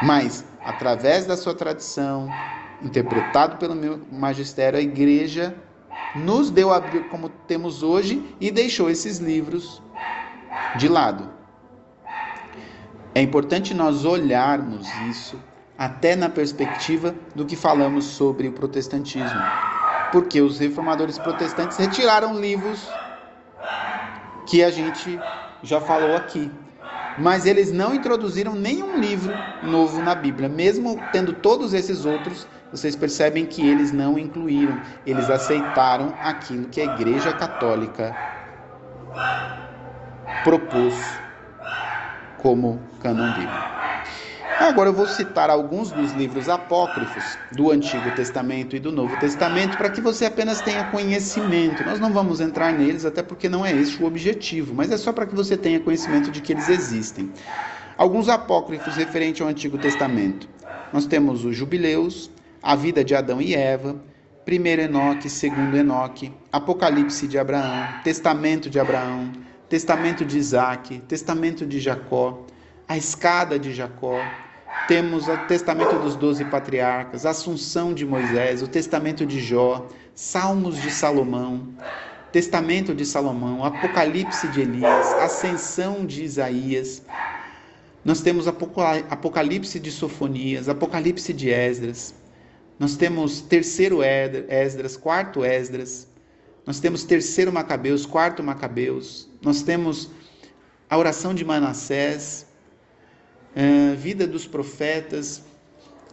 Mas, 0.00 0.44
através 0.64 1.26
da 1.26 1.36
sua 1.36 1.54
tradição, 1.54 2.34
interpretado 2.80 3.56
pelo 3.56 3.74
meu 3.74 4.06
magistério, 4.10 4.78
a 4.78 4.82
igreja 4.82 5.56
nos 6.14 6.50
deu 6.50 6.72
a 6.72 6.80
Bíblia 6.80 7.04
como 7.04 7.28
temos 7.28 7.82
hoje 7.82 8.36
e 8.40 8.50
deixou 8.50 8.88
esses 8.88 9.18
livros 9.18 9.82
de 10.74 10.88
lado. 10.88 11.30
É 13.14 13.20
importante 13.22 13.74
nós 13.74 14.04
olharmos 14.04 14.98
isso 14.98 15.42
até 15.76 16.14
na 16.16 16.28
perspectiva 16.28 17.14
do 17.34 17.46
que 17.46 17.56
falamos 17.56 18.04
sobre 18.04 18.48
o 18.48 18.52
protestantismo. 18.52 19.52
Porque 20.10 20.40
os 20.40 20.58
reformadores 20.58 21.18
protestantes 21.18 21.76
retiraram 21.76 22.40
livros 22.40 23.00
que 24.48 24.64
a 24.64 24.70
gente 24.70 25.30
já 25.62 25.78
falou 25.78 26.16
aqui. 26.16 26.50
Mas 27.14 27.44
eles 27.44 27.70
não 27.70 27.94
introduziram 27.94 28.54
nenhum 28.54 28.96
livro 28.96 29.44
novo 29.60 30.00
na 30.00 30.14
Bíblia, 30.14 30.48
mesmo 30.48 31.08
tendo 31.12 31.34
todos 31.34 31.74
esses 31.74 32.04
outros 32.06 32.48
vocês 32.70 32.96
percebem 32.96 33.44
que 33.46 33.66
eles 33.66 33.92
não 33.92 34.18
incluíram, 34.18 34.80
eles 35.04 35.28
aceitaram 35.28 36.16
aquilo 36.20 36.68
que 36.68 36.80
a 36.80 36.84
Igreja 36.84 37.32
Católica 37.34 38.18
propôs 40.42 41.22
como 42.36 42.96
cânon 42.98 43.32
bíblico. 43.32 43.77
Agora 44.60 44.88
eu 44.88 44.92
vou 44.92 45.06
citar 45.06 45.50
alguns 45.50 45.92
dos 45.92 46.12
livros 46.12 46.48
apócrifos 46.48 47.38
do 47.52 47.70
Antigo 47.70 48.10
Testamento 48.10 48.74
e 48.74 48.80
do 48.80 48.90
Novo 48.90 49.16
Testamento 49.16 49.78
para 49.78 49.88
que 49.88 50.00
você 50.00 50.26
apenas 50.26 50.60
tenha 50.60 50.82
conhecimento. 50.84 51.84
Nós 51.84 52.00
não 52.00 52.12
vamos 52.12 52.40
entrar 52.40 52.72
neles, 52.72 53.04
até 53.04 53.22
porque 53.22 53.48
não 53.48 53.64
é 53.64 53.72
esse 53.72 54.02
o 54.02 54.06
objetivo, 54.06 54.74
mas 54.74 54.90
é 54.90 54.96
só 54.96 55.12
para 55.12 55.26
que 55.26 55.34
você 55.34 55.56
tenha 55.56 55.78
conhecimento 55.78 56.28
de 56.28 56.40
que 56.40 56.52
eles 56.52 56.68
existem. 56.68 57.30
Alguns 57.96 58.28
apócrifos 58.28 58.96
referentes 58.96 59.40
ao 59.40 59.48
Antigo 59.48 59.78
Testamento. 59.78 60.48
Nós 60.92 61.06
temos 61.06 61.44
os 61.44 61.56
Jubileus, 61.56 62.28
a 62.60 62.74
vida 62.74 63.04
de 63.04 63.14
Adão 63.14 63.40
e 63.40 63.54
Eva, 63.54 64.02
primeiro 64.44 64.82
Enoque, 64.82 65.30
segundo 65.30 65.76
Enoque, 65.76 66.32
Apocalipse 66.50 67.28
de 67.28 67.38
Abraão, 67.38 67.94
Testamento 68.02 68.68
de 68.68 68.80
Abraão, 68.80 69.30
Testamento 69.68 70.24
de 70.24 70.36
Isaac, 70.36 70.98
Testamento 71.06 71.64
de 71.64 71.78
Jacó, 71.78 72.44
a 72.88 72.96
escada 72.96 73.56
de 73.56 73.72
Jacó, 73.72 74.34
temos 74.86 75.28
o 75.28 75.36
Testamento 75.46 75.98
dos 75.98 76.16
Doze 76.16 76.44
Patriarcas, 76.44 77.26
Assunção 77.26 77.92
de 77.92 78.06
Moisés, 78.06 78.62
o 78.62 78.68
Testamento 78.68 79.26
de 79.26 79.40
Jó, 79.40 79.86
Salmos 80.14 80.80
de 80.80 80.90
Salomão, 80.90 81.68
Testamento 82.32 82.94
de 82.94 83.04
Salomão, 83.04 83.64
Apocalipse 83.64 84.48
de 84.48 84.60
Elias, 84.60 85.14
Ascensão 85.14 86.04
de 86.06 86.24
Isaías. 86.24 87.02
Nós 88.04 88.20
temos 88.20 88.46
Apocalipse 88.48 89.78
de 89.78 89.90
Sofonias, 89.90 90.68
Apocalipse 90.68 91.32
de 91.32 91.50
Esdras, 91.50 92.14
nós 92.78 92.94
temos 92.94 93.40
terceiro 93.40 94.02
Esdras, 94.02 94.96
quarto 94.96 95.44
Esdras. 95.44 96.06
Nós 96.64 96.78
temos 96.78 97.02
terceiro 97.02 97.52
Macabeus, 97.52 98.06
quarto 98.06 98.42
Macabeus. 98.42 99.28
Nós 99.42 99.62
temos 99.62 100.10
a 100.88 100.96
oração 100.96 101.34
de 101.34 101.44
Manassés, 101.44 102.46
vida 103.96 104.26
dos 104.26 104.46
profetas 104.46 105.42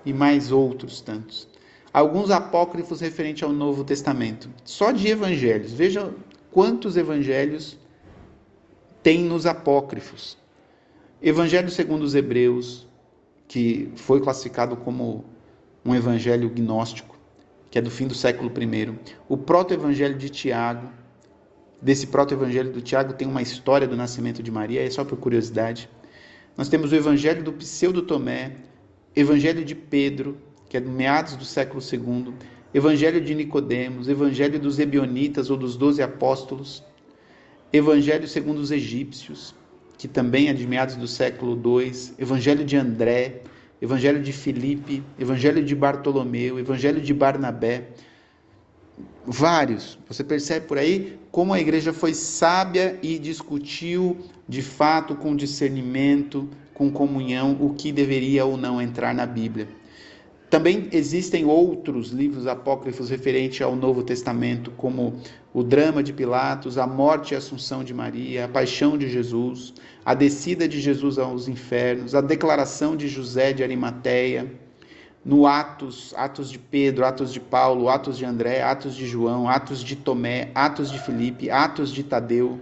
e 0.06 0.14
mais 0.14 0.52
outros 0.52 1.02
tantos. 1.02 1.48
Alguns 1.92 2.30
apócrifos 2.30 3.00
referentes 3.00 3.44
ao 3.44 3.54
Novo 3.54 3.84
Testamento. 3.84 4.50
Só 4.64 4.92
de 4.92 5.08
evangelhos. 5.08 5.72
Veja 5.72 6.14
quantos 6.52 6.98
evangelhos 6.98 7.78
tem 9.02 9.24
nos 9.24 9.46
apócrifos. 9.46 10.38
Evangelho 11.22 11.70
segundo 11.70 12.04
os 12.04 12.16
Hebreus, 12.16 12.88
que 13.48 13.92
foi 13.96 14.20
classificado 14.20 14.76
como 14.76 15.24
um 15.86 15.96
evangelho 15.96 16.50
gnóstico, 16.50 17.18
que 17.70 17.78
é 17.78 17.82
do 17.82 17.92
fim 17.92 18.08
do 18.08 18.16
século 18.16 18.52
I. 18.52 18.94
O 19.30 19.38
proto-evangelho 19.38 20.18
de 20.18 20.30
Tiago, 20.30 20.90
desse 21.82 22.08
proto-evangelho 22.08 22.72
do 22.72 22.82
Tiago 22.82 23.14
tem 23.14 23.28
uma 23.28 23.42
história 23.42 23.88
do 23.88 23.96
nascimento 23.96 24.42
de 24.42 24.52
Maria, 24.52 24.86
é 24.86 24.90
só 24.90 25.06
por 25.06 25.18
curiosidade. 25.18 25.90
Nós 26.58 26.70
temos 26.70 26.92
o 26.92 26.96
evangelho 26.96 27.44
do 27.44 27.52
Pseudo 27.54 28.02
Tomé, 28.02 28.54
evangelho 29.16 29.66
de 29.66 29.76
Pedro, 29.76 30.38
que 30.70 30.78
é 30.78 30.80
do 30.80 30.90
meados 30.90 31.36
do 31.36 31.44
século 31.44 31.82
II, 31.82 32.34
evangelho 32.74 33.20
de 33.20 33.36
Nicodemos, 33.36 34.08
evangelho 34.08 34.58
dos 34.60 34.80
Ebionitas 34.80 35.50
ou 35.50 35.58
dos 35.58 35.76
Doze 35.76 36.02
Apóstolos, 36.02 36.82
evangelho 37.74 38.28
segundo 38.28 38.60
os 38.60 38.72
egípcios, 38.72 39.54
que 39.98 40.08
também 40.08 40.48
é 40.48 40.54
de 40.54 40.66
meados 40.66 40.96
do 40.96 41.08
século 41.08 41.56
II, 41.56 41.92
evangelho 42.18 42.64
de 42.64 42.78
André, 42.78 43.42
Evangelho 43.82 44.22
de 44.22 44.32
Filipe, 44.32 45.04
Evangelho 45.20 45.64
de 45.64 45.76
Bartolomeu, 45.76 46.58
Evangelho 46.58 47.02
de 47.02 47.14
Barnabé, 47.14 47.90
vários. 49.26 49.98
Você 50.08 50.24
percebe 50.24 50.68
por 50.68 50.78
aí 50.78 51.18
como 51.32 51.54
a 51.54 51.60
igreja 51.60 51.92
foi 51.92 52.14
sábia 52.14 52.98
e 53.02 53.18
discutiu 53.18 54.18
de 54.48 54.62
fato 54.62 55.16
com 55.16 55.36
discernimento, 55.36 56.50
com 56.74 56.92
comunhão, 56.92 57.58
o 57.60 57.74
que 57.74 57.92
deveria 57.92 58.46
ou 58.46 58.58
não 58.58 58.82
entrar 58.82 59.14
na 59.14 59.26
Bíblia. 59.26 59.68
Também 60.50 60.88
existem 60.92 61.44
outros 61.44 62.12
livros 62.12 62.46
apócrifos 62.46 63.10
referentes 63.10 63.62
ao 63.62 63.76
Novo 63.76 64.04
Testamento, 64.04 64.72
como 64.72 65.20
o 65.54 65.64
drama 65.64 66.04
de 66.04 66.14
Pilatos, 66.14 66.78
a 66.78 66.86
morte 66.86 67.34
e 67.34 67.38
assunção 67.38 67.84
de 67.84 67.94
Maria, 67.94 68.46
a 68.46 68.48
paixão 68.48 68.98
de 68.98 69.10
Jesus, 69.10 69.74
a 70.06 70.14
descida 70.14 70.68
de 70.68 70.80
Jesus 70.80 71.18
aos 71.18 71.48
infernos, 71.48 72.14
a 72.14 72.22
declaração 72.22 72.96
de 72.96 73.08
José 73.08 73.54
de 73.54 73.64
Arimateia, 73.64 74.50
no 75.26 75.48
Atos, 75.48 76.14
Atos 76.16 76.52
de 76.52 76.60
Pedro, 76.60 77.04
Atos 77.04 77.34
de 77.34 77.40
Paulo, 77.40 77.90
Atos 77.90 78.16
de 78.16 78.26
André, 78.26 78.62
Atos 78.62 78.96
de 78.96 79.08
João, 79.08 79.50
Atos 79.50 79.84
de 79.84 79.96
Tomé, 79.96 80.52
Atos 80.54 80.92
de 80.92 81.00
Filipe, 81.00 81.50
Atos 81.50 81.92
de 81.92 82.04
Tadeu, 82.04 82.62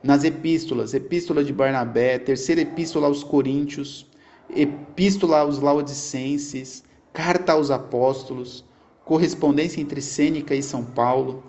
nas 0.00 0.22
epístolas, 0.22 0.94
Epístola 0.94 1.42
de 1.42 1.52
Barnabé, 1.52 2.18
Terceira 2.18 2.60
Epístola 2.60 3.08
aos 3.08 3.24
Coríntios, 3.24 4.06
Epístola 4.54 5.40
aos 5.40 5.58
Laodicenses, 5.58 6.84
Carta 7.12 7.52
aos 7.52 7.72
Apóstolos, 7.72 8.64
correspondência 9.04 9.80
entre 9.80 10.00
Sêneca 10.00 10.54
e 10.54 10.62
São 10.62 10.84
Paulo. 10.84 11.42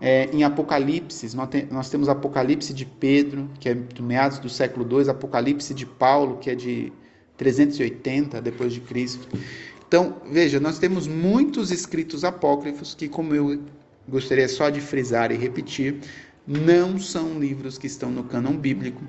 É, 0.00 0.28
em 0.32 0.42
Apocalipse, 0.42 1.36
nós, 1.36 1.48
te, 1.48 1.68
nós, 1.70 1.90
temos 1.90 2.08
Apocalipse 2.08 2.72
de 2.72 2.86
Pedro, 2.86 3.50
que 3.60 3.68
é 3.68 3.74
do 3.74 4.02
meados 4.02 4.38
do 4.38 4.48
século 4.48 5.00
II, 5.00 5.10
Apocalipse 5.10 5.72
de 5.74 5.86
Paulo, 5.86 6.38
que 6.38 6.50
é 6.50 6.54
de 6.54 6.92
380 7.36 8.40
depois 8.40 8.72
de 8.72 8.80
Cristo. 8.80 9.28
Então, 9.86 10.16
veja, 10.30 10.58
nós 10.58 10.78
temos 10.78 11.06
muitos 11.06 11.70
escritos 11.70 12.24
apócrifos 12.24 12.94
que, 12.94 13.08
como 13.08 13.34
eu 13.34 13.62
gostaria 14.08 14.48
só 14.48 14.70
de 14.70 14.80
frisar 14.80 15.30
e 15.30 15.36
repetir, 15.36 16.00
não 16.46 16.98
são 16.98 17.38
livros 17.38 17.78
que 17.78 17.86
estão 17.86 18.10
no 18.10 18.24
cânon 18.24 18.56
bíblico. 18.56 19.02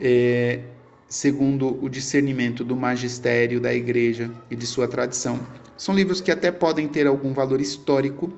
É, 0.00 0.60
segundo 1.08 1.82
o 1.82 1.88
discernimento 1.88 2.62
do 2.62 2.76
magistério 2.76 3.60
da 3.60 3.72
igreja 3.72 4.30
e 4.50 4.56
de 4.56 4.66
sua 4.66 4.86
tradição. 4.86 5.40
São 5.76 5.94
livros 5.94 6.20
que 6.20 6.30
até 6.30 6.52
podem 6.52 6.86
ter 6.86 7.06
algum 7.06 7.32
valor 7.32 7.60
histórico, 7.60 8.32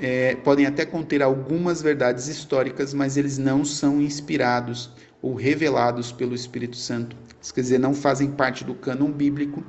é, 0.00 0.34
podem 0.36 0.66
até 0.66 0.86
conter 0.86 1.22
algumas 1.22 1.82
verdades 1.82 2.26
históricas, 2.28 2.94
mas 2.94 3.16
eles 3.16 3.38
não 3.38 3.64
são 3.64 4.00
inspirados 4.00 4.90
ou 5.20 5.34
revelados 5.34 6.10
pelo 6.10 6.34
Espírito 6.34 6.76
Santo. 6.76 7.16
Isso 7.40 7.52
quer 7.52 7.60
dizer, 7.60 7.78
não 7.78 7.94
fazem 7.94 8.30
parte 8.30 8.64
do 8.64 8.74
cânon 8.74 9.10
bíblico 9.10 9.62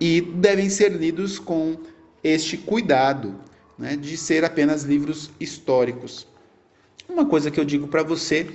e 0.00 0.20
devem 0.20 0.70
ser 0.70 0.92
lidos 0.92 1.38
com 1.38 1.76
este 2.22 2.56
cuidado 2.56 3.40
né, 3.78 3.96
de 3.96 4.16
ser 4.16 4.44
apenas 4.44 4.82
livros 4.82 5.30
históricos. 5.38 6.26
Uma 7.08 7.24
coisa 7.26 7.50
que 7.50 7.58
eu 7.58 7.64
digo 7.64 7.88
para 7.88 8.02
você 8.02 8.48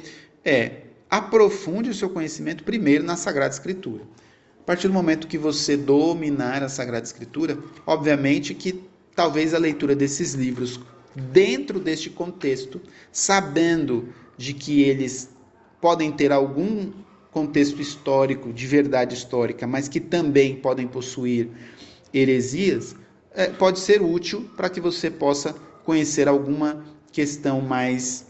é 0.43 0.83
aprofunde 1.09 1.89
o 1.89 1.93
seu 1.93 2.09
conhecimento 2.09 2.63
primeiro 2.63 3.03
na 3.03 3.15
Sagrada 3.15 3.53
Escritura. 3.53 4.03
A 4.61 4.63
partir 4.65 4.87
do 4.87 4.93
momento 4.93 5.27
que 5.27 5.37
você 5.37 5.75
dominar 5.75 6.63
a 6.63 6.69
Sagrada 6.69 7.05
Escritura, 7.05 7.57
obviamente 7.85 8.53
que 8.53 8.83
talvez 9.15 9.53
a 9.53 9.59
leitura 9.59 9.95
desses 9.95 10.33
livros 10.33 10.79
dentro 11.15 11.79
deste 11.79 12.09
contexto, 12.09 12.81
sabendo 13.11 14.09
de 14.37 14.53
que 14.53 14.81
eles 14.81 15.29
podem 15.79 16.11
ter 16.11 16.31
algum 16.31 16.91
contexto 17.33 17.81
histórico, 17.81 18.53
de 18.53 18.67
verdade 18.67 19.15
histórica, 19.15 19.65
mas 19.65 19.87
que 19.87 19.99
também 19.99 20.55
podem 20.55 20.87
possuir 20.87 21.49
heresias, 22.13 22.95
é, 23.33 23.47
pode 23.47 23.79
ser 23.79 24.01
útil 24.01 24.49
para 24.55 24.69
que 24.69 24.79
você 24.79 25.09
possa 25.09 25.53
conhecer 25.83 26.27
alguma 26.27 26.85
questão 27.11 27.59
mais 27.59 28.25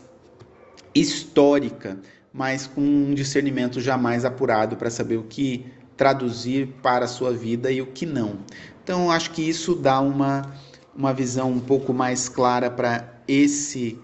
histórica 0.95 1.99
mas 2.33 2.65
com 2.65 2.81
um 2.81 3.13
discernimento 3.13 3.79
jamais 3.79 4.25
apurado 4.25 4.75
para 4.75 4.89
saber 4.89 5.17
o 5.17 5.23
que 5.23 5.65
traduzir 5.95 6.67
para 6.81 7.05
a 7.05 7.07
sua 7.07 7.31
vida 7.31 7.71
e 7.71 7.79
o 7.79 7.85
que 7.85 8.05
não. 8.05 8.39
Então, 8.83 9.11
acho 9.11 9.29
que 9.31 9.47
isso 9.47 9.75
dá 9.75 10.01
uma, 10.01 10.51
uma 10.95 11.13
visão 11.13 11.51
um 11.51 11.59
pouco 11.59 11.93
mais 11.93 12.27
clara 12.27 12.71
para 12.71 13.13
esse 13.27 13.99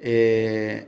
é, 0.00 0.86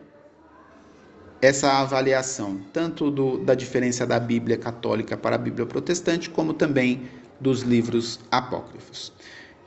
essa 1.41 1.81
avaliação, 1.81 2.61
tanto 2.73 3.11
do, 3.11 3.39
da 3.39 3.55
diferença 3.55 4.07
da 4.07 4.19
Bíblia 4.19 4.57
católica 4.57 5.17
para 5.17 5.37
a 5.37 5.39
Bíblia 5.39 5.67
protestante, 5.67 6.31
como 6.31 6.55
também 6.55 7.03
dos 7.41 7.63
livros 7.63 8.21
apócrifos. 8.31 9.13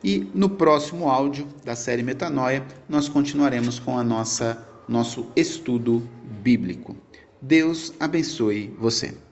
E 0.03 0.27
no 0.33 0.49
próximo 0.49 1.09
áudio 1.09 1.47
da 1.63 1.75
série 1.75 2.03
Metanoia, 2.03 2.65
nós 2.87 3.09
continuaremos 3.09 3.79
com 3.79 3.97
a 3.97 4.03
nossa 4.03 4.65
nosso 4.87 5.27
estudo 5.35 6.01
bíblico. 6.41 6.95
Deus 7.39 7.93
abençoe 7.99 8.75
você. 8.79 9.28